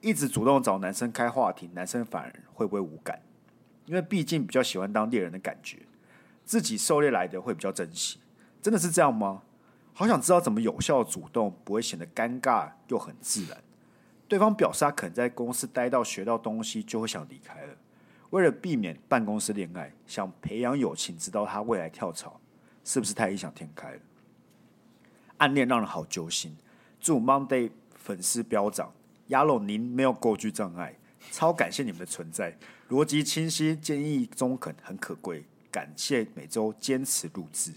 [0.01, 3.21] 一直主动找男生开话题，男生反而会不会无感？
[3.87, 5.79] 因为毕竟比较喜欢当猎人的感觉，
[6.45, 8.19] 自己狩猎来的会比较珍惜。
[8.61, 9.43] 真的是这样吗？
[9.95, 13.57] 好想知道怎么有效主动，不会显得尴尬又很自然。
[14.29, 17.75] 对方表示他可能在公司待到学到东西，就会想离开了。
[18.31, 22.41] 为了避免办公室恋爱，想培养友情，直到他未来跳槽，
[22.85, 24.01] 是不是太异想天开了？
[25.37, 26.57] 暗恋让人好揪心。
[27.01, 28.93] 祝 Monday 粉丝飙涨
[29.29, 30.95] 亚龙您没有构句障碍，
[31.31, 32.59] 超感谢你们的存在，
[32.89, 35.45] 逻辑清晰，建议中肯，很可贵。
[35.71, 37.73] 感谢每周坚持录制。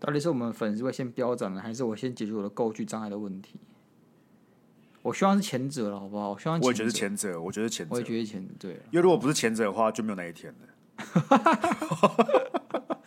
[0.00, 3.54] 到底是我们粉丝会先飙涨呢，还是我先解决我的构句障碍的问题？
[5.02, 6.30] 我希望是前者了，好不好？
[6.30, 8.72] 我希望我也觉得是前者，我觉得前者，我也觉得前者对。
[8.90, 10.58] 因为如果不是前者的话，就没有那一天了。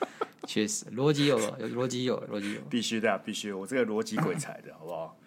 [0.48, 3.52] 确实，逻辑有了，有逻辑有了，逻辑有了，必须的、啊，必须。
[3.52, 5.18] 我这个逻辑鬼才的，好不好？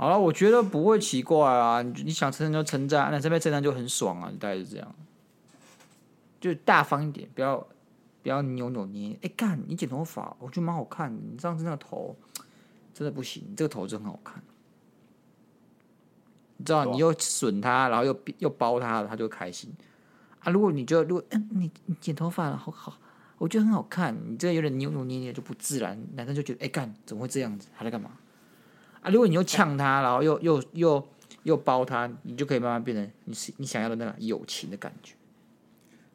[0.00, 1.82] 好了，我觉得不会奇怪啊。
[1.82, 4.30] 你你想称赞就称赞，那这边称赞就很爽啊。
[4.32, 4.94] 你大概是这样，
[6.40, 7.58] 就大方一点，不要
[8.22, 9.12] 不要扭扭捏。
[9.16, 11.20] 哎、欸，干，你剪头发，我觉得蛮好看的。
[11.30, 12.16] 你上次那个头
[12.94, 14.42] 真的不行，你这个头真很好看。
[16.56, 19.70] 你知道，你又损他，然后又又包他，他就开心
[20.38, 20.50] 啊！
[20.50, 22.96] 如果你觉得，如果嗯，你你剪头发了，好好，
[23.36, 24.16] 我觉得很好看。
[24.26, 27.68] 你这个有点扭扭捏捏，就不自然，男生就觉得，哎、干怎么会这样子？
[27.76, 28.10] 他在干嘛
[29.02, 29.10] 啊？
[29.10, 31.08] 如果你又呛他，然后又又又
[31.42, 35.14] 又包他，你就可以慢慢变成你你想要的那个友情的感觉。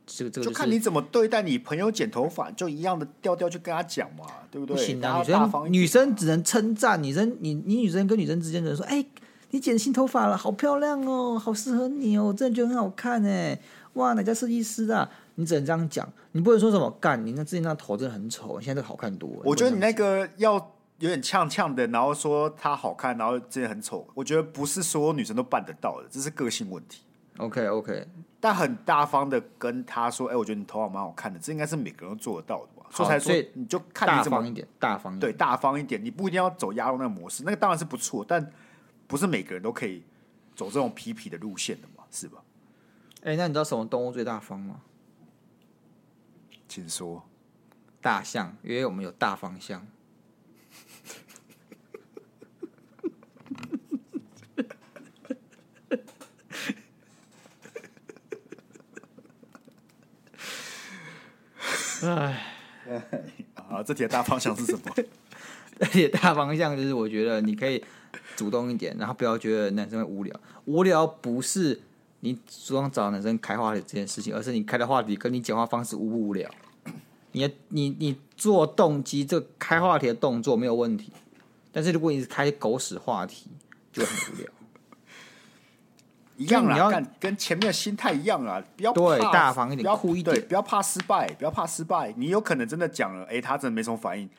[0.06, 4.76] 这个这个、就是、就看你怎么对待你朋友剪头发，就一样的调调去跟他讲嘛，对不对？
[4.76, 9.08] 不行啊，女生女生只能称赞，女生你你女生跟女生之间只能说，哎、欸。
[9.52, 13.58] 你剪新头发了，好漂亮哦，好适合你哦，我真的觉得很好看哎！
[13.94, 15.10] 哇，哪家设计师啊？
[15.36, 19.42] 你只能这样讲，你不能说什么干，你那之前那头真的很丑，现在这个好看多了。
[19.46, 24.08] 我觉得你那个要有点呛呛的，然后说她好看，然后真的很丑。
[24.14, 27.04] 我觉得不是所有女生都办得到的，这是个性问题。
[27.38, 28.08] OK OK，
[28.40, 32.86] 但很大方的跟他说，哎、欸，我觉得你头发蛮好看的，这应该是每个人都做得到的吧？
[32.92, 38.52] 所以才说你就看你怎么大方一点，大方一点，对，大方一点，你不一定要走鸭肉那个模式，那个当然是不错，但。
[39.08, 40.04] 不是每个人都可以
[40.56, 42.42] 走这种皮皮的路线的嘛，是吧？
[43.22, 44.82] 哎、欸，那你知道什么动物最大方吗？
[46.68, 47.24] 请说。
[48.02, 49.86] 大象，因为我们有大方向。
[62.10, 62.42] 唉，
[63.56, 64.82] 好，这题的大方向是什么？
[65.80, 67.84] 这题的大方向就是，我觉得你可以
[68.36, 70.40] 主动一点，然后不要觉得男生会无聊。
[70.66, 71.82] 无聊不是
[72.22, 76.50] 你主动找男生开话题这件事情，而是你开的话题跟你讲话方式无不无聊。
[77.34, 81.12] 你你你做动机这个开话题的动作没有问题，
[81.74, 83.48] 但是如果你是开狗屎话题，
[83.92, 84.48] 就很无聊。
[86.38, 92.14] 一样啦，跟跟前面的心态一样啊，不要对大方一点，酷一点，不要怕失败，不要怕失败。
[92.18, 94.30] 你有可能真的讲了，哎、欸，他真的没什么反应，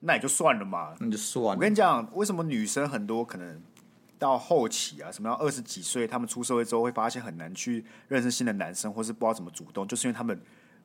[0.00, 1.50] 那也就算了嘛，那就算了。
[1.54, 3.58] 我跟你讲，为什么女生很多可能
[4.18, 10.38] 到后期啊，什么要二十几岁，他们出社会之后会发现很难去认识新的男生，或是不知道怎么主动，就是因为他们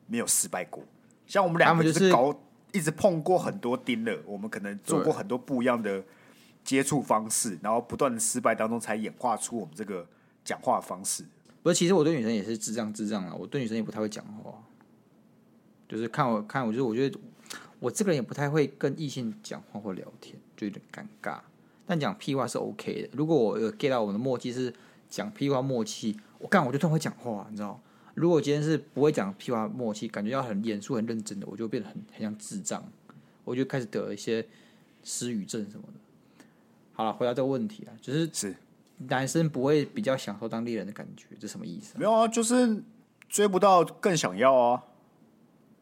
[0.06, 0.82] 没有失败过。
[1.26, 2.34] 像我们两个就是搞，
[2.72, 6.02] 一直碰过很多钉了，我们可能做过很多不一样的
[6.64, 10.06] 接触方式，然后不断的失败当中，才演化出我们这个。
[10.44, 11.24] 讲话方式
[11.62, 13.34] 不是，其实我对女生也是智障智障啊。
[13.34, 14.52] 我对女生也不太会讲话，
[15.88, 17.18] 就是看我看我，就是我觉得
[17.78, 21.38] 我这个人也不太会跟异性讲话或聊天，就有点尴尬。
[21.86, 23.08] 但讲屁话是 OK 的。
[23.12, 24.72] 如果我有 get 到我们的默契是
[25.08, 27.80] 讲屁话默契，我干我就突然会讲话，你知道？
[28.14, 32.82] 如果我今天是不会讲屁话默契，感觉要很严肃很认真的，我就变得很很像智障，
[33.44, 34.44] 我就开始得了一些
[35.04, 36.44] 失语症什么的。
[36.92, 38.56] 好了，回答这个问题啊，就是是。
[39.08, 41.98] 男生不会比较享受当猎人的感觉，这什么意思啊？
[41.98, 42.82] 没有啊，就是
[43.28, 44.82] 追不到更想要啊，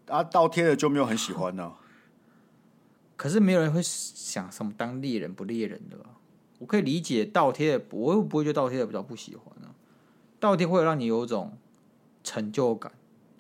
[0.07, 1.77] 啊，倒贴了就没有很喜欢呢啊。
[3.17, 6.07] 可是没有人会想什么当猎人不猎人的吧？
[6.59, 9.75] 我可以理解倒贴的，我又不会觉得倒贴的比较不喜欢啊。
[10.39, 11.57] 倒贴会让你有一种
[12.25, 12.93] 成就感，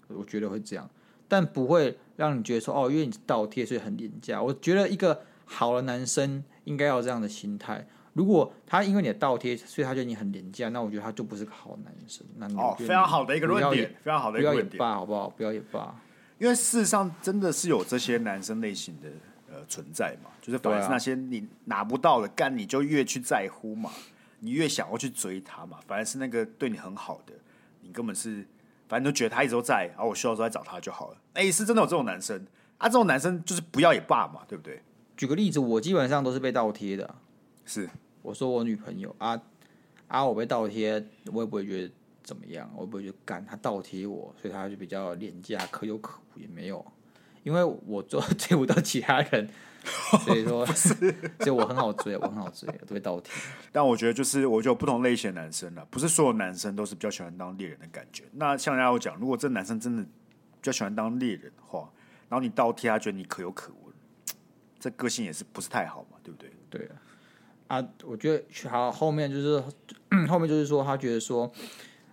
[0.08, 0.88] 我觉得会这样，
[1.28, 4.42] 但不会让你觉得说哦，因为你倒贴所以很廉价。
[4.42, 7.86] 我觉得一个好的男生应该要有这样的心态。
[8.12, 12.26] 如果他因为你的倒贴，所以他觉得你很廉价，那我觉得他就不是个好男生。
[12.36, 14.76] 那哦，非常好的一个论点，非常好的一个论点。
[14.76, 15.30] 不要也罢，好不好？
[15.30, 15.94] 不要也罢。
[16.38, 19.08] 因为事实上真的是有这些男生类型的
[19.48, 23.90] 呃存在嘛，就是反而是那些你拿不到的，干你就越去在乎嘛，
[24.40, 25.78] 你越想要去追他嘛。
[25.86, 27.32] 反而是那个对你很好的，
[27.82, 28.44] 你根本是
[28.88, 31.16] 反正都觉得他一直都在，然后我需要的时候再找他就好了。
[31.34, 32.44] 哎，是真的有这种男生
[32.78, 32.88] 啊？
[32.88, 34.82] 这种男生就是不要也罢嘛，对不对？
[35.16, 37.14] 举个例子，我基本上都是被倒贴的。
[37.64, 37.88] 是，
[38.22, 39.40] 我说我女朋友啊
[40.08, 41.92] 啊，我被倒贴，我也不会觉得
[42.22, 46.84] 怎么样，我也不会觉得干他倒贴我，所以他就比较廉价，可有可无也没有，
[47.42, 49.48] 因为我做 追不到其他人，
[50.24, 50.92] 所以说，是
[51.38, 53.32] 所以我很好追，我很好追，都被倒贴。
[53.72, 58.24] 但我觉得就是，我觉得不同类型的男生了，不是所有男生都是比较喜欢当猎人的感觉。
[58.32, 60.08] 那像人家有讲，如果这男生真的比
[60.62, 61.90] 较喜欢当猎人的话，
[62.28, 63.92] 然后你倒贴他，觉得你可有可无，
[64.78, 66.50] 这个性也是不是太好嘛，对不对？
[66.68, 66.96] 对啊。
[67.70, 69.62] 啊，我觉得好，后面就是
[70.28, 71.48] 后面就是说，他觉得说，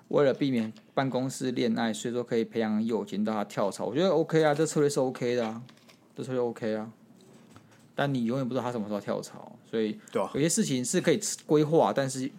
[0.09, 3.87] 为了避免办公室恋爱，所以说可以培养友情，到他跳槽。
[3.87, 5.59] 我觉得 OK 啊，这策略是 OK 的啊，
[6.15, 6.91] 这策略 OK 啊。
[7.95, 12.29] 但你永远不知道他什么时候跳槽，所以有些事情是可以规划，但是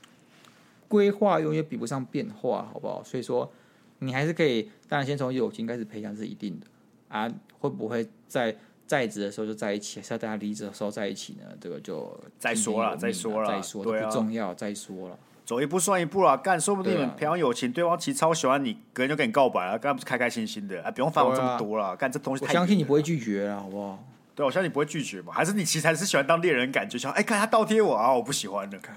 [0.87, 3.03] 规划永远比不上变化，好不好？
[3.03, 3.51] 所以说
[3.99, 6.67] 你还是可以，当然先从友情开始培养是一定的
[7.09, 8.57] 啊，会不会在？
[8.89, 11.45] 在职的时候就在一起，是要大家离职的时候在一起呢？
[11.61, 15.19] 这个就再说了，再说了，再说都不重要，再说了。
[15.45, 20.83] 走一步算一步了，干说不定你们培养友情，对方其实超喜欢你，隔天就跟你告白了，干不是开开心心的？
[20.83, 22.43] 哎，不用烦我这么多了，干这东西。
[22.43, 24.03] 我相信你不会拒绝啊，好不好？
[24.35, 25.35] 对，我相信你不会拒绝嘛？
[25.35, 28.97] 还是你其实还是喜欢当猎人感觉，像哎，看他倒贴我啊，我不喜欢的，看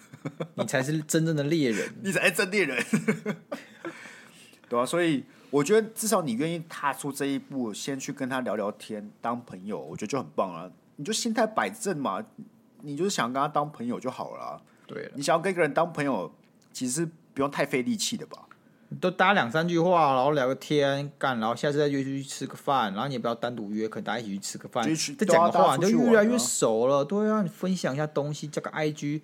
[0.55, 2.81] 你才是真正的猎人， 你才是真猎人，
[4.69, 5.25] 对啊，所以。
[5.51, 10.71] 我觉得至少你愿意踏出这一步，先去跟他聊聊天，当朋友，我觉得就很棒了。
[10.95, 12.23] 你就心态摆正嘛，
[12.81, 14.61] 你就是想跟他当朋友就好了。
[14.87, 16.33] 对了，你想要跟一个人当朋友，
[16.71, 18.47] 其实不用太费力气的吧？
[18.99, 24.83] 都搭两三句话，然后聊个天，干，然后下次再约出去吃个饭，然后你也不要单独约，可能大家一起去吃个饭，
[25.17, 27.03] 再讲个话，你就越来越熟了。
[27.03, 29.21] 对啊，你分享一下东西，加个 IG，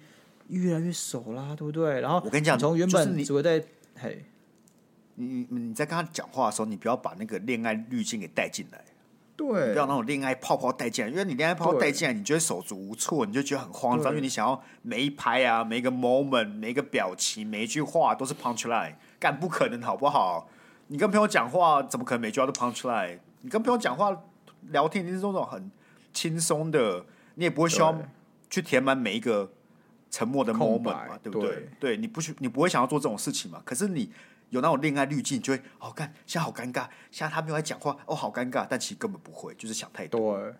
[0.49, 2.01] 越来越熟啦，对不对？
[2.01, 3.63] 然后我跟你讲，从原本只会在
[3.95, 4.25] 嘿。
[5.19, 8.85] 你你在跟他讲话的时候，你不要把那个恋爱滤镜给带进来，
[9.35, 20.47] 对，不要那种恋爱泡泡带进来，因为你恋爱泡泡带进来，你就会手足无措，你就觉得很慌张，因为你想要每一拍啊，每一个 moment，每一个表情，每一句话都是 punch line，干不可能好不好？
[20.87, 23.17] 你跟朋友讲话，怎么可能每句话都 punch line？
[23.41, 24.15] 你跟朋友讲话
[24.69, 25.71] 聊天，一定是那种很
[26.13, 27.03] 轻松的，
[27.33, 27.99] 你也不会需要
[28.51, 29.51] 去填满每一个
[30.11, 31.49] 沉默的 moment 嘛，对不对？
[31.49, 33.59] 对，对，你不需你不会想要做这种事情嘛？
[33.65, 34.11] 可是你。
[34.49, 40.37] 有那种恋爱滤镜，就会好看，现在好尴尬，现在他没有在讲话，哦，好尴尬，但其实根本不会，就是想太多。
[40.37, 40.53] 对，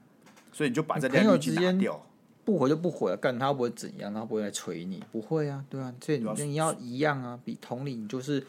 [0.52, 2.06] 所以你就把这恋爱滤镜拿掉，
[2.44, 8.46] 不回就不回了，干他不会怎样，他不会来捶你，不会啊，对啊，所以你要一样啊，比同理，你就是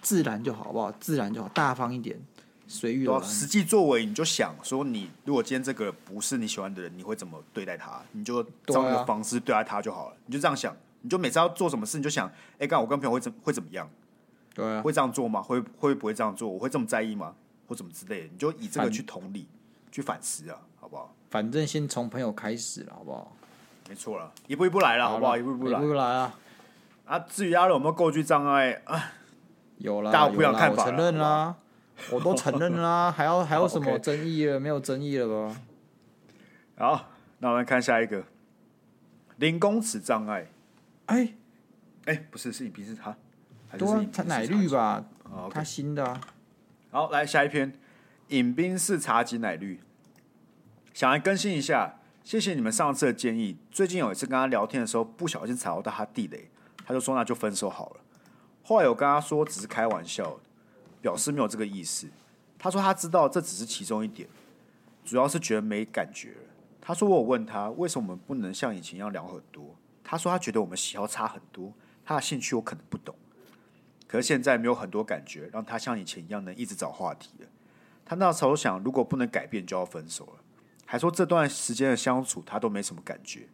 [0.00, 0.92] 自然就好，好不好？
[0.92, 2.20] 自然就好，大方一点，
[2.68, 3.24] 随遇而安。
[3.24, 8.00] 实际作为，你就想说，你如果今天这个不是你喜欢的人，你会怎么对待他？
[8.12, 10.16] 你就照那个方式对待他就好了。
[10.26, 13.88] 你就这样想，你就每次要做什么事，你就想，哎，刚我跟朋友会怎会怎么样？
[14.54, 15.40] 对啊，会这样做吗？
[15.42, 16.48] 会会不会这样做？
[16.48, 17.34] 我会这么在意吗？
[17.66, 18.28] 或怎么之类的？
[18.32, 19.46] 你就以这个去同理，
[19.90, 21.14] 去反思啊，好不好？
[21.30, 23.36] 反正先从朋友开始了，好不好？
[23.88, 25.36] 没错了，一步一步来了，好不好？
[25.36, 26.38] 一步一步来，一步来啊！
[27.04, 29.12] 啊，至于阿伦有没有构句障碍啊？
[29.78, 31.56] 有啦，大家不要看法，我承认啦，
[32.10, 34.60] 我都承认啦， 还要还有什么争议了？
[34.60, 35.56] 没有争议了吧？
[36.76, 38.22] 好，那我们看下一个，
[39.36, 40.46] 零公尺障碍。
[41.06, 41.34] 哎
[42.04, 43.16] 哎，不是，是你鼻子他，
[43.78, 45.04] 多他奶绿吧？
[45.50, 46.20] 他新的。
[46.90, 47.72] 好，来下一篇，
[48.28, 49.80] 饮冰式茶几奶绿，
[50.92, 51.98] 想来更新一下。
[52.22, 53.56] 谢谢你们上次的建议。
[53.70, 56.48] 最近有一次跟他聊天的时候，不小心踩到他地雷，
[56.86, 58.00] 他就说那就分手好了。
[58.62, 60.38] 后来我跟他说只是开玩笑，
[61.00, 62.06] 表示没有这个意思。
[62.58, 64.28] 他说他知道这只是其中一点，
[65.04, 66.36] 主要是觉得没感觉。
[66.80, 71.72] 他说我有问他为什么我们不能像以前一样聊很多，他说他觉得我们喜好差很多，
[72.04, 73.12] 他的兴趣我可能不懂。
[74.12, 77.30] 可是现在没有很多感觉，让他像以前一样能一直找话题。
[78.04, 80.32] 他那时候想，如果不能改变，就要分手了。
[80.84, 83.48] 还说这段时间的相处他都没什么感觉，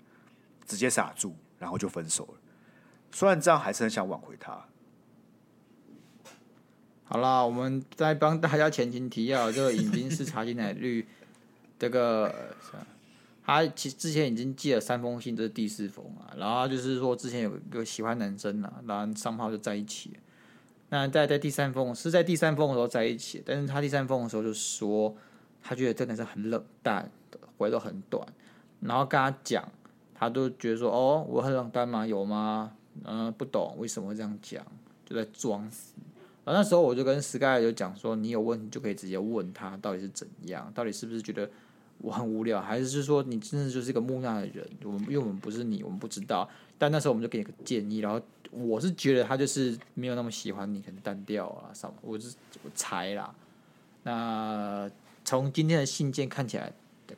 [0.66, 2.34] 直接傻住，然后就分手了。
[3.12, 4.66] 虽然这样，还是很想挽回他。
[7.04, 11.06] 好啦，我们再帮大家前情提要，这个饮冰式茶挤奶绿，
[11.78, 12.34] 这个
[13.44, 16.34] 他其之前已经寄了三封信，这是第四封啊。
[16.36, 20.18] 然后就是说之前有一个喜欢男生啊，然后上号就在一起。
[20.90, 25.14] 那在在第三封是在第三封的时候在一起，但是他第三封的时候就说，
[25.62, 27.10] 他觉得真的是很冷淡。
[27.58, 28.24] 回都很短，
[28.78, 29.68] 然后跟他讲，
[30.14, 32.06] 他都觉得说：“哦，我很冷淡吗？
[32.06, 32.72] 有吗？
[33.02, 34.64] 嗯、不懂为什么会这样讲，
[35.04, 35.94] 就在装死。”
[36.46, 40.70] 然后那时候我就跟 Sky 就讲说：“你有问题就可以直接问他，到底是怎样？
[40.72, 41.50] 到底是不是觉得
[41.98, 44.64] 我很无聊，还是是说你真的就是一个木讷的人？
[44.84, 46.48] 我们因为我们不是你，我们不知道。
[46.78, 48.20] 但那时候我们就给你个建议，然后
[48.50, 53.34] 我是觉得他就是没有那么喜欢你，可能单调啊什么，我是我猜啦。
[54.02, 54.90] 那
[55.24, 56.72] 从今天的信件看起来。”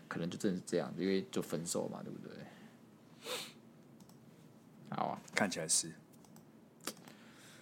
[0.07, 2.33] 可能就真的是这样，因为就分手嘛，对不对？
[4.91, 5.91] 好啊，看起来是。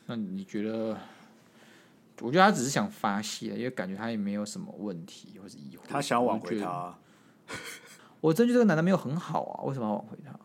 [0.04, 0.98] 那你觉得？
[2.20, 5.80] 我觉得他只是想发泄，因为感觉他也没有什么问题或是疑惑。
[5.88, 6.94] 他想要挽回他。
[8.20, 10.38] 我真觉得这个男的没有很好啊，为什么要挽回他？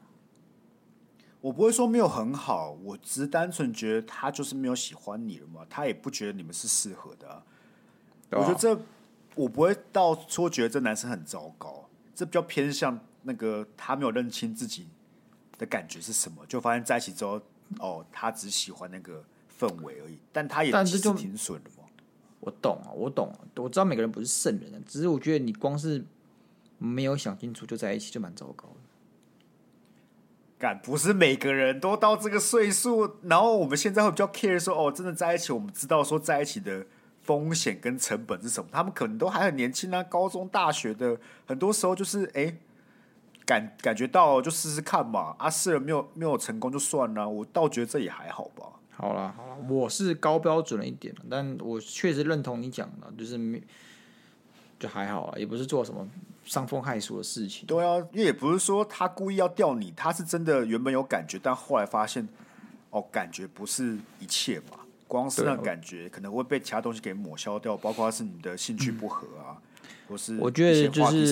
[1.43, 7.43] 我不会说没有很好，我只是单纯觉得他就是没有喜欢你了嘛，他也不觉得你们是适合的啊。
[8.29, 8.79] 我觉得这。
[9.35, 14.87] 我不会到说觉得这男生很糟糕，这比较偏向那个他没有认清自己
[15.57, 17.41] 的感觉是什么，就发现在一起之后，
[17.79, 19.25] 哦，他只喜欢那个
[19.59, 21.83] 氛围而已，但他也其实挺损的嘛。
[22.41, 26.05] 我懂啊，我懂，啊我知道每个人不是圣人的，只是我觉得你光是
[26.77, 28.75] 没有想清楚就在一起就蛮糟糕的。
[30.63, 36.85] 干，不是每个人都到这个岁数，然后我们现在会比较 care 说，哦，真的在一起，我们知道说在一起的。
[37.23, 38.69] 风险跟成本是什么？
[38.69, 42.53] 他们可能都还很年轻啊，高中、大学的，很多时候就是哎、
[43.45, 48.65] 感感觉到就试试看嘛，啊，试了没有没有成功就算了，我倒觉得这也还好吧。
[48.91, 53.63] 好了好了，我是高标准了一点，但我确实认同你讲的，就是没
[54.83, 56.05] 就还好啊，也不是做什么
[56.43, 57.65] 伤风害俗的事情。
[57.65, 62.27] 对啊，因为也不是说他故意要钓你，他是真的原本有感觉，但后来发现
[62.89, 64.79] 哦，感觉不是一切嘛。
[65.07, 71.31] 光是那感觉可能会被其他东西给抹消掉，包括是你的兴趣不合啊，嗯、或是我觉得就是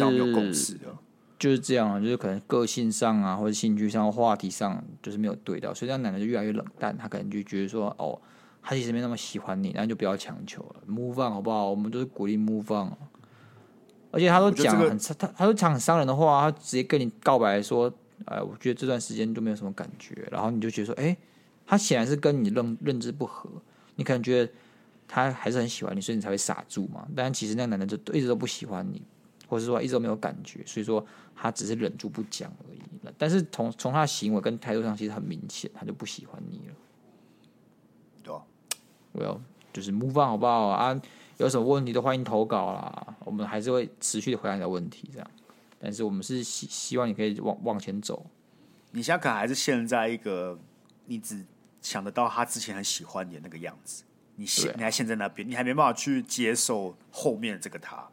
[1.38, 8.18] 就是这样啊，就是可能个性上啊，或者兴趣上、话题上就是没有对到，所以这样男的就越来越冷淡，他可能就觉得说，哦，
[8.64, 11.70] 他其实没那么喜欢你，那就不要强求了，move on 好不好？
[11.70, 12.94] 我们都是鼓励 move on，
[14.12, 17.92] 而且他都讲很、这个、他他都讲很伤人的话，他直接跟你告白说，
[18.26, 21.16] 哎，我觉得这段时间都没有什么感觉，然后你就觉得说，哎，
[21.66, 23.50] 他显然是跟你认认知不合。
[23.96, 24.52] 你可能觉得
[25.08, 27.08] 他还是很喜欢你，所以你才会傻住嘛。
[27.16, 29.02] 但其实那个男的就一直都不喜欢你，
[29.48, 31.06] 或者说一直都没有感觉，所以说
[31.36, 32.82] 他只是忍住不讲而已。
[33.18, 36.74] 但是从从他的行为跟态度上，其实很明显，他就不喜欢你了。
[38.24, 38.42] 对啊，
[39.12, 39.40] 我要
[39.74, 41.02] 就是 move on 好不好啊？
[41.42, 45.32] 有什么问题都欢迎投稿啦，我们还是会持续的回答你的问题，这样。
[45.80, 48.26] 但是我们是希希望你可以往往前走。
[48.92, 50.58] 你现在可能还是陷在一个
[51.06, 51.46] 你只。
[51.84, 54.04] 想得到他之前很喜欢你的那个样子，
[54.36, 58.08] 你现你还陷在那边，你还没办法去接受后面这个他，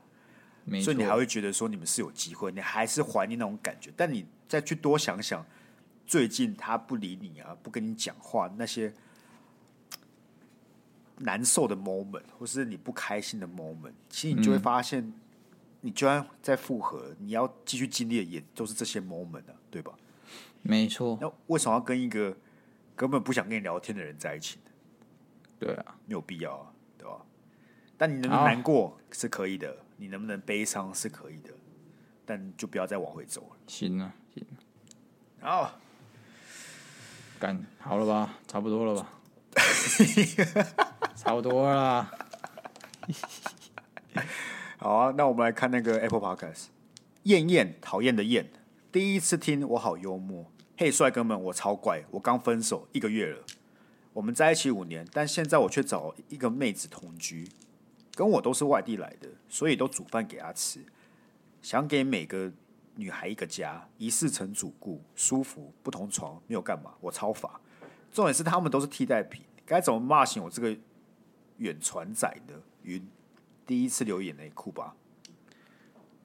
[0.82, 3.92] 所以你还会觉得说你们是有机会，你还是怀念那种感觉。
[3.94, 5.44] 但你再去多想想，
[6.06, 8.90] 最近他不理你啊，不跟你讲话，那些
[11.18, 15.12] 难受的 moment，或是你不开心的 moment，其实你就会发现，
[15.80, 19.92] 你就算在复合，你要继续经历的也都是这些 moment 啊，对吧？
[20.62, 21.18] 没错。
[21.20, 22.36] 那为什么要跟一个
[22.94, 24.70] 根本不想跟你聊天的人在一起呢？
[25.58, 27.16] 对啊，没有必要啊，对吧？
[27.96, 31.50] 但你能不能难过是可以的，你能不能悲伤是可以的，
[32.24, 33.56] 但就不要再往回走了。
[33.66, 34.44] 行啊，行。
[35.40, 35.72] 好，
[37.40, 38.34] 干好了吧？
[38.46, 39.08] 差不多了吧？
[41.18, 42.08] 差不多啦。
[44.78, 46.66] 好啊，那我们来看那个 Apple Podcast。
[47.24, 48.48] 厌厌，讨厌的厌。
[48.92, 50.46] 第一次听，我好幽默。
[50.76, 52.04] 嘿，帅哥们，我超怪。
[52.12, 53.42] 我刚分手一个月了。
[54.12, 57.50] 我们在一起五年，但现在我却找一个妹子同居，
[58.14, 60.86] 跟我都是外地来的，所以都煮饭给她吃。
[61.60, 62.52] 想给每个
[62.94, 67.60] 女孩一个家，一世成主顾，舒服，不同床，没有干嘛，我超法。
[68.12, 70.76] 重点是他们都是替代品，该怎么骂醒我这个
[71.58, 73.08] 远传仔的晕？
[73.66, 74.94] 第一次流眼泪，哭吧。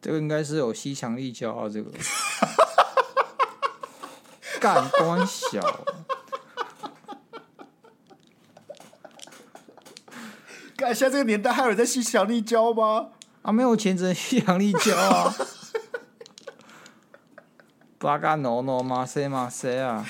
[0.02, 1.92] 这个应该是有吸强力胶啊，这个
[4.60, 5.86] 干官小。
[10.94, 13.12] 现在这个年代还有人在吸强力胶吗？
[13.42, 15.34] 啊，没有钱只能吸强力胶啊！
[17.98, 20.06] 巴嘎诺诺马塞马塞啊！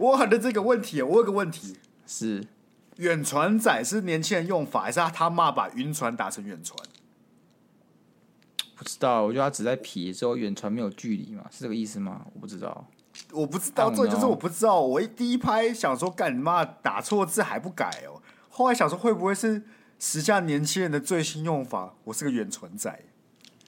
[0.00, 2.46] 我很的这个问题，我有个问题是：
[2.96, 6.78] 远传仔是年轻人用法，还是他他妈把晕船打成远传？
[8.74, 12.22] 不知道，我觉得他只在撇之后，远传没有距离嘛，是这个意思吗？
[12.32, 12.86] 我不知道。
[13.32, 14.80] 我不知道，这就是我不知道。
[14.80, 18.22] 我一第一拍想说，干你妈打错字还不改哦。
[18.48, 19.62] 后来想说，会不会是
[19.98, 21.92] 时下年轻人的最新用法？
[22.04, 23.04] 我是个远传仔，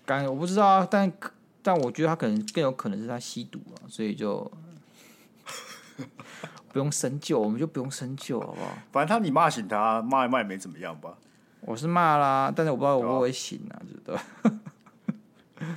[0.07, 0.89] 干我不知道啊。
[0.91, 1.13] 但
[1.61, 4.51] 但我觉得他可能更有可能是他吸毒了，所以就
[6.73, 8.69] 不用深究，我们就不用深究，好不好？
[8.91, 11.17] 反正他你骂醒他，骂一骂也没怎么样吧。
[11.61, 15.67] 我是骂啦，但是我不知道我会不会醒啊，觉得。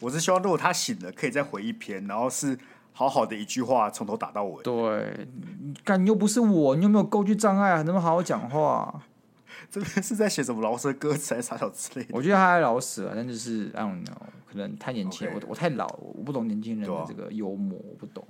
[0.00, 2.58] 我是希望，如果他醒了，可以再回一篇，然后是。
[2.94, 4.62] 好好的一句话，从头打到尾。
[4.62, 5.26] 对，
[5.62, 7.76] 你干你又不是我，你有没有构句障碍啊？
[7.76, 9.02] 能不能好好讲话？
[9.70, 12.10] 这边是在写什么饶舌歌词还是啥小之类的？
[12.12, 14.12] 我觉得他还老舌啊，但就是 I don't know，
[14.46, 18.22] 可能太年轻.我我太老，我不懂年轻人的这个幽默，我不懂。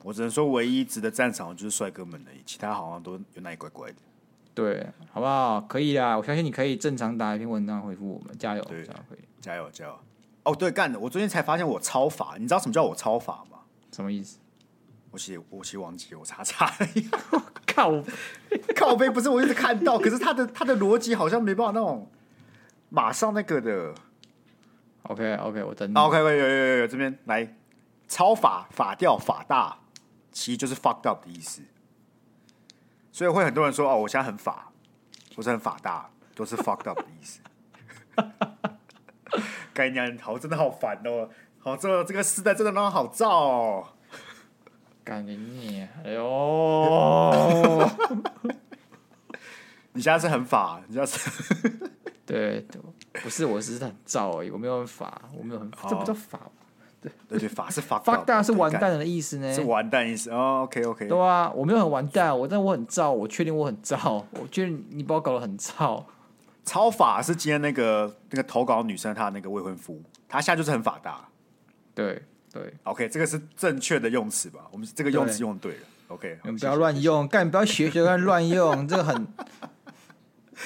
[0.00, 3.96] 嗯，我只能说，唯一值得赞赏的就是帅哥们而已，其他好像都有哪里怪怪的。
[4.54, 5.60] 对，好不好？
[5.62, 9.98] 可以啊，我相信你可以正常打一篇文章回复我们，加油，这样可以，加油，加油。
[10.42, 10.98] 哦，对，干的！
[10.98, 13.58] 我最近才发现我超法，你知道什么叫我超法吗？
[13.92, 14.38] 什么意思？
[15.10, 16.72] 我写我写忘记我查查。
[17.66, 17.92] 靠
[18.74, 22.08] 靠背不是我一直看到，可是他的他的逻辑好像没办法那种
[22.88, 23.94] 马上那个的。
[25.02, 25.94] OK OK，我等你。
[25.94, 27.56] OK OK，有有有有，这边来
[28.08, 29.78] 超法法调法大，
[30.32, 31.62] 其实就是 fucked up 的意思。
[33.12, 34.72] 所以会很多人说哦，我现在很法，
[35.36, 37.40] 我是很法大，都是 fucked up 的意思。
[39.74, 41.28] 该娘好，真的好烦哦！
[41.58, 43.88] 好，这这个时代真的让好燥哦。
[45.02, 45.86] 干你！
[46.04, 47.90] 哎呦！
[49.92, 51.30] 你现在是很法，你现在是
[52.24, 52.80] 对，对，
[53.22, 56.38] 不是，我只是很燥而已，我没有很法，我没有很法，这不叫法。
[57.00, 60.62] 对对对，法是 法，法大是完蛋的意思呢，是完蛋意思哦。
[60.64, 66.04] OK OK，对啊，我没有很完蛋，我但我很燥，我确定我很燥，我确定你把我搞得很燥。
[66.64, 71.26] 超法是今天那个那个投稿女生她的那个未婚夫，她现在就是很法大。
[71.94, 72.22] 对
[72.52, 74.60] 对，OK，这个是正确的用词吧？
[74.70, 75.78] 我们这个用词用对了。
[75.78, 79.26] 对 OK，你们不要乱用，干你不要学学乱乱用，这个很，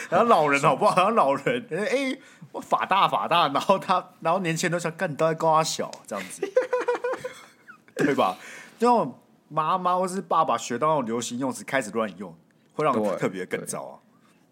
[0.09, 0.93] 然后老人好不好？
[0.97, 2.21] 好像老人，哎、欸，
[2.55, 6.49] 我法大法大，然后他， 然后年轻人都想干你都在高他小这样子，
[7.97, 8.39] 对吧？
[8.79, 9.19] 那种
[9.49, 12.33] 妈妈或是爸爸学到那种流行用词开始乱用，
[12.75, 13.99] 会让我特别更糟啊。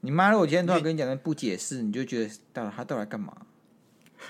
[0.00, 0.32] 你妈！
[0.32, 3.32] 如果今天突然跟你讲的不解释，你就觉得到底他到底干嘛？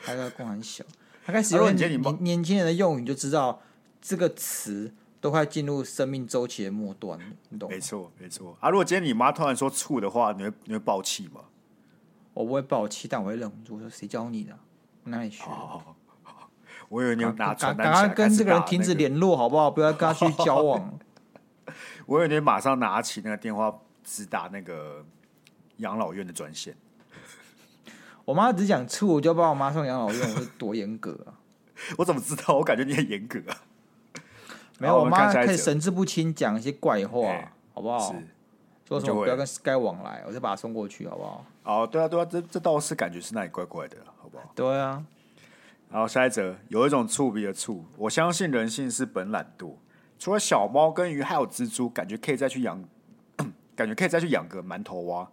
[0.05, 0.85] 他在公很小，
[1.25, 3.63] 他开始用年年轻人的用语，你就知道
[4.03, 7.75] 这个词都快进入生命周期的末端了，你懂吗？
[7.75, 8.55] 没错，没错。
[8.61, 11.41] 啊，如果今天你妈突然说醋的话，你会你会爆气吗？
[12.35, 14.59] 我不会爆气，但我会忍不住说：“谁教你的？
[15.05, 15.45] 哪里学？”
[16.89, 19.71] 我以为你要拿传单，赶快跟这个人停止联络，好不好？
[19.71, 20.99] 不要跟他去交往。
[22.07, 25.05] 我以为你马上拿起那个电话，直打那个。
[25.79, 26.77] 养老院的专线，
[28.25, 31.35] 我妈只讲醋，我就把我妈送养老院，我是多严格啊！
[31.99, 32.55] 我怎么知道？
[32.55, 33.57] 我感觉你很严格啊！
[34.79, 38.15] 没有，我妈可以神志不清，讲一些怪话，好不好？
[38.87, 41.45] 说什么不要跟 Sky 往来，我就把她送过去，好不好？
[41.65, 44.51] 哦，对啊，对啊，这这倒是感觉是那里怪怪的，好不好？
[44.55, 45.05] 对啊。
[45.91, 49.75] 然后下一则，有一种醋鼻的醋，我相信人性是本懒惰，
[50.19, 52.83] 除了小猫跟鱼，还有蜘蛛，感觉可以再去养，
[53.77, 55.29] 感觉可以再去养个馒头蛙。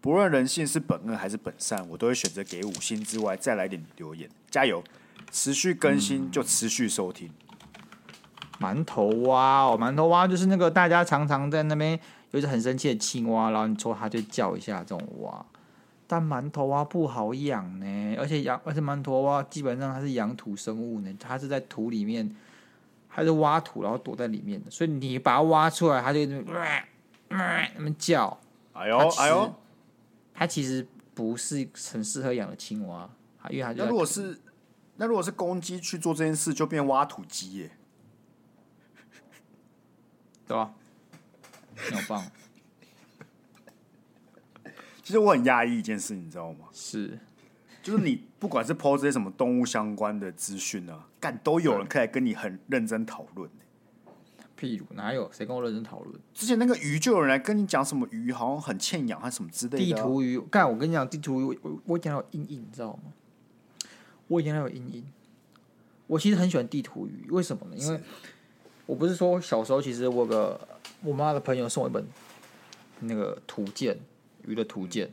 [0.00, 4.82] 不论人性是本恶还是本善，我都会选择给五星之外再来点留言，加油！
[5.30, 7.30] 持续更新就持续收听。
[8.60, 11.98] 馒头蛙哦，馒头蛙就是那个大家常常在那边
[12.32, 15.46] 有一只很生气的青蛙，然后你戳它就叫一下这种蛙。
[16.12, 22.36] 但馒头蛙不好养呢，而且养而且馒头蛙基本上它是养土生物呢，它是在土里面，
[23.08, 28.38] 它是挖土然后躲在里面的，所以你把它挖出来，它就那么那么叫。
[28.74, 29.54] 哎呦哎呦，
[30.34, 33.08] 它其实不是很适合养的青蛙，
[33.48, 34.38] 因为它就那如果是
[34.96, 37.70] 那如果是公鸡去做这件事，就变挖土机耶。
[40.46, 40.74] 对吧？
[41.74, 42.26] 好棒！
[45.02, 46.66] 其实我很压抑一件事，你知道吗？
[46.72, 47.18] 是，
[47.82, 53.50] 就是你不管是 po 这些什么动物相关的资讯啊，干都有人可以来跟你很认真讨论。
[54.58, 56.20] 譬如哪有谁跟我认真讨论？
[56.32, 59.84] 之前那个鱼就有人来跟你讲什么鱼好像很欠养，还是什么之类的。
[59.84, 63.12] 地图鱼，干我跟你讲，地图鱼我我以前有阴影，你知道吗？
[64.28, 65.04] 我以前有阴影。
[66.06, 67.76] 我其实很喜欢地图鱼，为什么呢？
[67.76, 68.00] 因为
[68.86, 70.68] 我不是说小时候，其实我有个
[71.02, 72.06] 我妈的朋友送我一本
[73.00, 73.98] 那个图鉴，
[74.46, 75.08] 鱼的图鉴，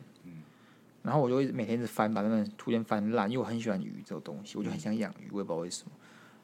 [1.01, 5.91] 然后我就会每天一直翻，把那本图鉴翻烂，因为我很喜欢鱼这种东西，我就很想养鱼，我也不知道为什么。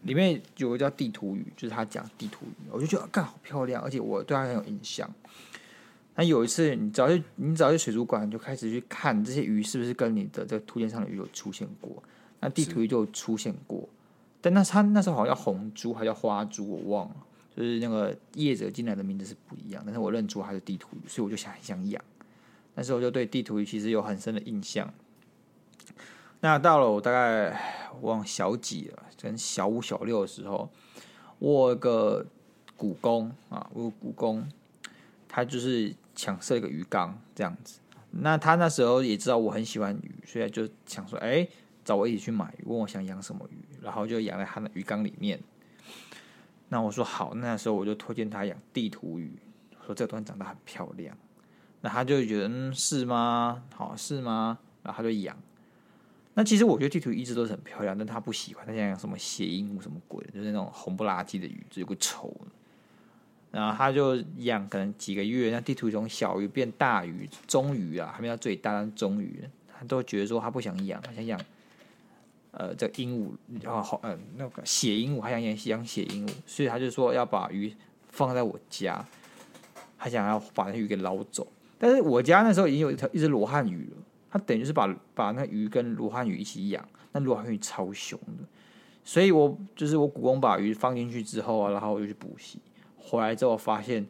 [0.04, 5.12] 里面有个叫地图鱼，就是他讲地图鱼，我就觉得，干好漂亮，而且我对它很有印象。
[6.16, 12.02] 那有一次，你只要去，你只要去水族馆，你就开始去看这些鱼是不是跟你的这个图鉴上的鱼有出现过，
[12.40, 13.90] 那地图鱼就出现过。
[14.42, 17.16] 但那他那时候好像叫红珠，还叫花珠，我忘了。
[17.58, 22.04] 就是那个业者进来的名字是不一样，但是我认出它是地图鱼，所以我就想很想养。
[22.76, 24.94] 那时候就对地图鱼其实有很深的印象。
[26.42, 27.60] 那到了我大概
[28.02, 30.70] 我忘小几了，跟小五小六的时候，
[31.40, 32.26] 我有个
[32.78, 34.48] 股工啊，我有股工，
[35.28, 37.80] 他就是抢设一个鱼缸这样子。
[38.12, 41.48] 那他那时候也知道我很喜欢鱼，所以就想说，哎、
[41.84, 45.40] 找我一起去买鱼，问我想养什么鱼，然后就养在他的鱼缸里面。
[46.70, 49.38] 那我说好，那时候我就推荐他养地图鱼，
[49.86, 51.18] 说这东西长得很漂亮。
[51.86, 53.62] 那他就觉得嗯，是吗？
[53.76, 54.58] 好，是吗？
[54.82, 55.38] 然后他就养。
[56.34, 62.36] 那其实我觉得地图一直都是很漂亮，但他不喜欢，他想养什么血鹦鹉什么鬼，就是那种红不拉几的鱼，就有个丑。
[63.52, 71.40] 然后他就养，可能几个月，那地图鱼从小鱼变大鱼、中鱼啊，还没到最大的中鱼，他都觉得说他不想养，他想养。
[72.50, 73.30] 呃，这鹦鹉，
[73.62, 77.72] 然后好，呃，那个血鹦鹉，还想养养血鹦鹉，所以他就说要把鱼
[78.10, 79.06] 放在我家，
[80.00, 81.46] 他想要把那鱼给捞走。
[81.78, 83.98] 但是我家那时候已经有一条一只罗汉鱼了，
[84.32, 88.44] 它等于是把把那鱼跟罗汉鱼一起养，那罗汉鱼超凶的，
[89.04, 92.60] 所以我就是我股公把鱼放进去之后啊，然后我就去补习，
[92.98, 94.06] 回来之后发现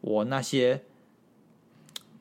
[0.00, 0.82] 我那些。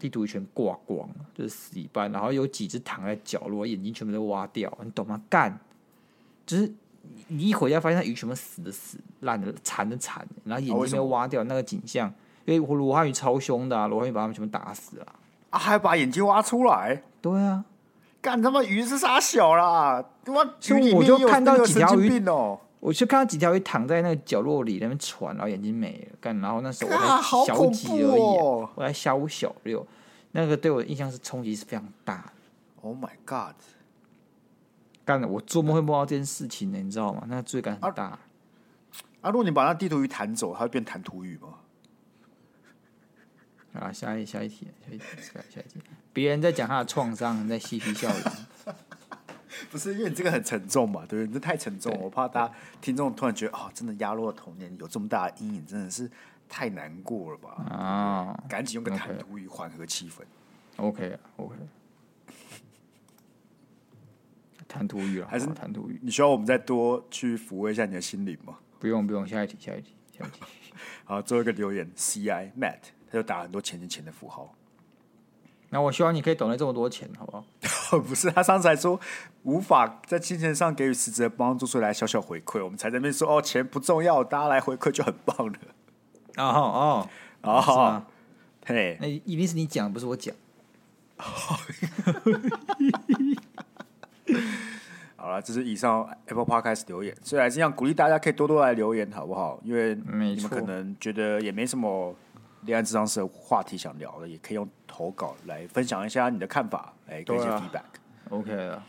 [0.01, 5.21] 地图全挂光了，就是死一半，然后有几只躺在角落，眼睛全部都挖掉，你懂吗？
[5.29, 5.59] 干，
[6.43, 6.73] 就是
[7.27, 12.11] 你一回家发现那鱼全部死的死，烂的残的残，然后眼睛被挖掉，那个景象，
[12.55, 15.05] 因为罗汉鱼超凶的，罗汉鱼把他们全部打死了，
[15.49, 17.01] 啊，还把眼睛挖出来？
[17.21, 17.63] 对啊，
[18.21, 22.59] 干他妈鱼是杀小啦，他妈，所以我就看到几条鱼哦。
[22.79, 26.17] 我就看到几条鱼躺在那个角落里那边喘，然后眼睛没了。
[26.19, 29.85] 干，然后那时候我才小几而已，哦，我才小五小六，
[30.31, 32.31] 那个对我的印象是冲击是非常大的。
[32.81, 33.53] Oh my god！
[35.05, 37.23] 干了，我做梦会梦到这件事情呢，你知道吗？
[37.27, 38.05] 那个罪感很大。
[38.05, 38.19] 啊，
[39.21, 41.49] 啊如果你把那地图鱼弹走，它会变弹涂鱼吗？
[43.73, 45.79] 啊，下一下一题，下一题，下一题。
[46.13, 48.23] 别人在讲他的创伤，在嬉皮笑脸。
[49.69, 51.33] 不是因为你这个很沉重嘛，对不对？
[51.33, 56.09] 这太沉重，我怕大家听众突然觉得哦，真的压落童年，有这么大的阴影，真的是
[56.49, 57.49] 太难过了吧？
[57.69, 60.23] 啊，赶紧用个谈吐语缓和气氛。
[60.77, 61.55] OK OK，
[64.67, 65.99] 谈吐语啊，还是谈吐语？
[66.01, 68.57] 你需要我们再多去抚慰一下你的心灵吗？
[68.79, 70.41] 不用不用，下一题下一题下一题。
[71.05, 72.79] 好，最后一个留言，CI Matt，
[73.11, 74.53] 他就打很多钱钱钱的符号。
[75.73, 77.45] 那我希望你可以懂得这么多钱，好不好？
[77.99, 78.99] 不是，他上次还说
[79.43, 82.61] 无法在金钱上给予实质的帮助，所以来小小回馈。
[82.61, 85.53] 我们才在那边说哦，钱不重要，大家来回馈就很棒了。
[86.35, 87.09] 哦哦
[87.43, 88.05] 哦，是吗？
[88.65, 90.35] 嘿，那一定是你讲，不是我讲。
[95.15, 99.57] 好了，这是以上 Apple Podcast 留言，所以还是一样鼓励大家可以多多来留言，好不好？
[99.63, 102.13] 因为你们可能觉得也没什么。
[102.65, 107.81] 恋爱智商师的话题想聊的，也可以用投稿来分享一下你的看法，来给一些 feedback。
[108.29, 108.83] OK 了，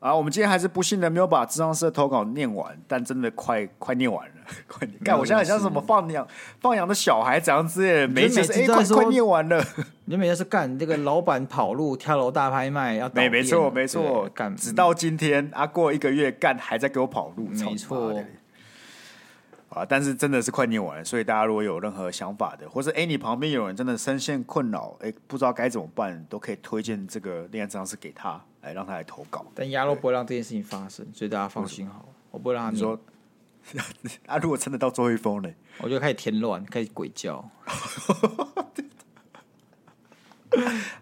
[0.00, 4.34] 啊，我们今天还是不幸的没有把智商社的投稿念完，但真的快快念完了，
[4.68, 4.98] 快念！
[5.02, 6.26] 干，我现在很像什么放养
[6.60, 9.64] 放养的小孩怎样之类的，每次哎，快快念完了。
[10.06, 18.22] 你每天是干这个老板跑路跳楼大拍卖要没没错没错干，直到今天啊，过一个月干还在给我跑路，没错。
[19.70, 19.86] 啊！
[19.88, 29.46] 但是真的是快念完了，所以大家如果有任何想法的，或是哎，你旁边有人真的深陷困扰，哎，不知道该怎么办，都可以推荐这个恋爱咨商师给他，哎让他来投稿。
[29.54, 32.98] 但鸭肉不会让这件事情发生，所以大家放心好，我不会让他说。
[34.26, 35.48] 啊，如果真的到最后一封呢？
[35.78, 37.48] 我就开始添乱，开始鬼叫。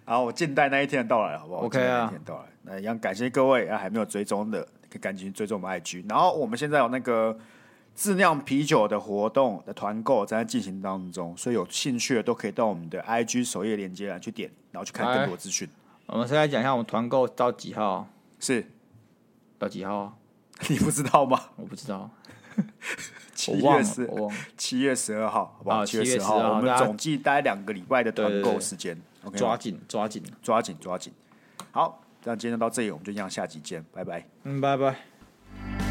[0.05, 2.01] 好，我静待那一天的到来，好不好？OK 啊。
[2.01, 6.05] 那一天到来，那一样感谢各位啊，还没有追踪的，可以赶紧追踪我们 IG。
[6.07, 7.39] 然后我们现在有那个。
[7.99, 15.69] 自酿啤酒的活动的团购正在进行当中，所以有兴趣的都可以到我们的 IG 首页链接来去点，然后去看更多资讯。
[16.07, 18.07] 我们现在讲一下我们团购到几号？
[18.39, 18.65] 是
[19.59, 20.16] 到几号？
[20.70, 21.41] 你不知道吗？
[21.57, 22.09] 我不知道。
[23.35, 24.09] 七月十，
[24.57, 25.85] 七月十二号，好不好？
[25.85, 28.97] 七月十号，我们总计待两个礼拜的团购时间。
[29.25, 31.12] OK，抓紧，抓紧，抓紧，抓紧。
[31.73, 34.25] 好，那今天就到这里，我们就这样，下集见，拜拜。
[34.45, 35.88] 嗯，拜拜。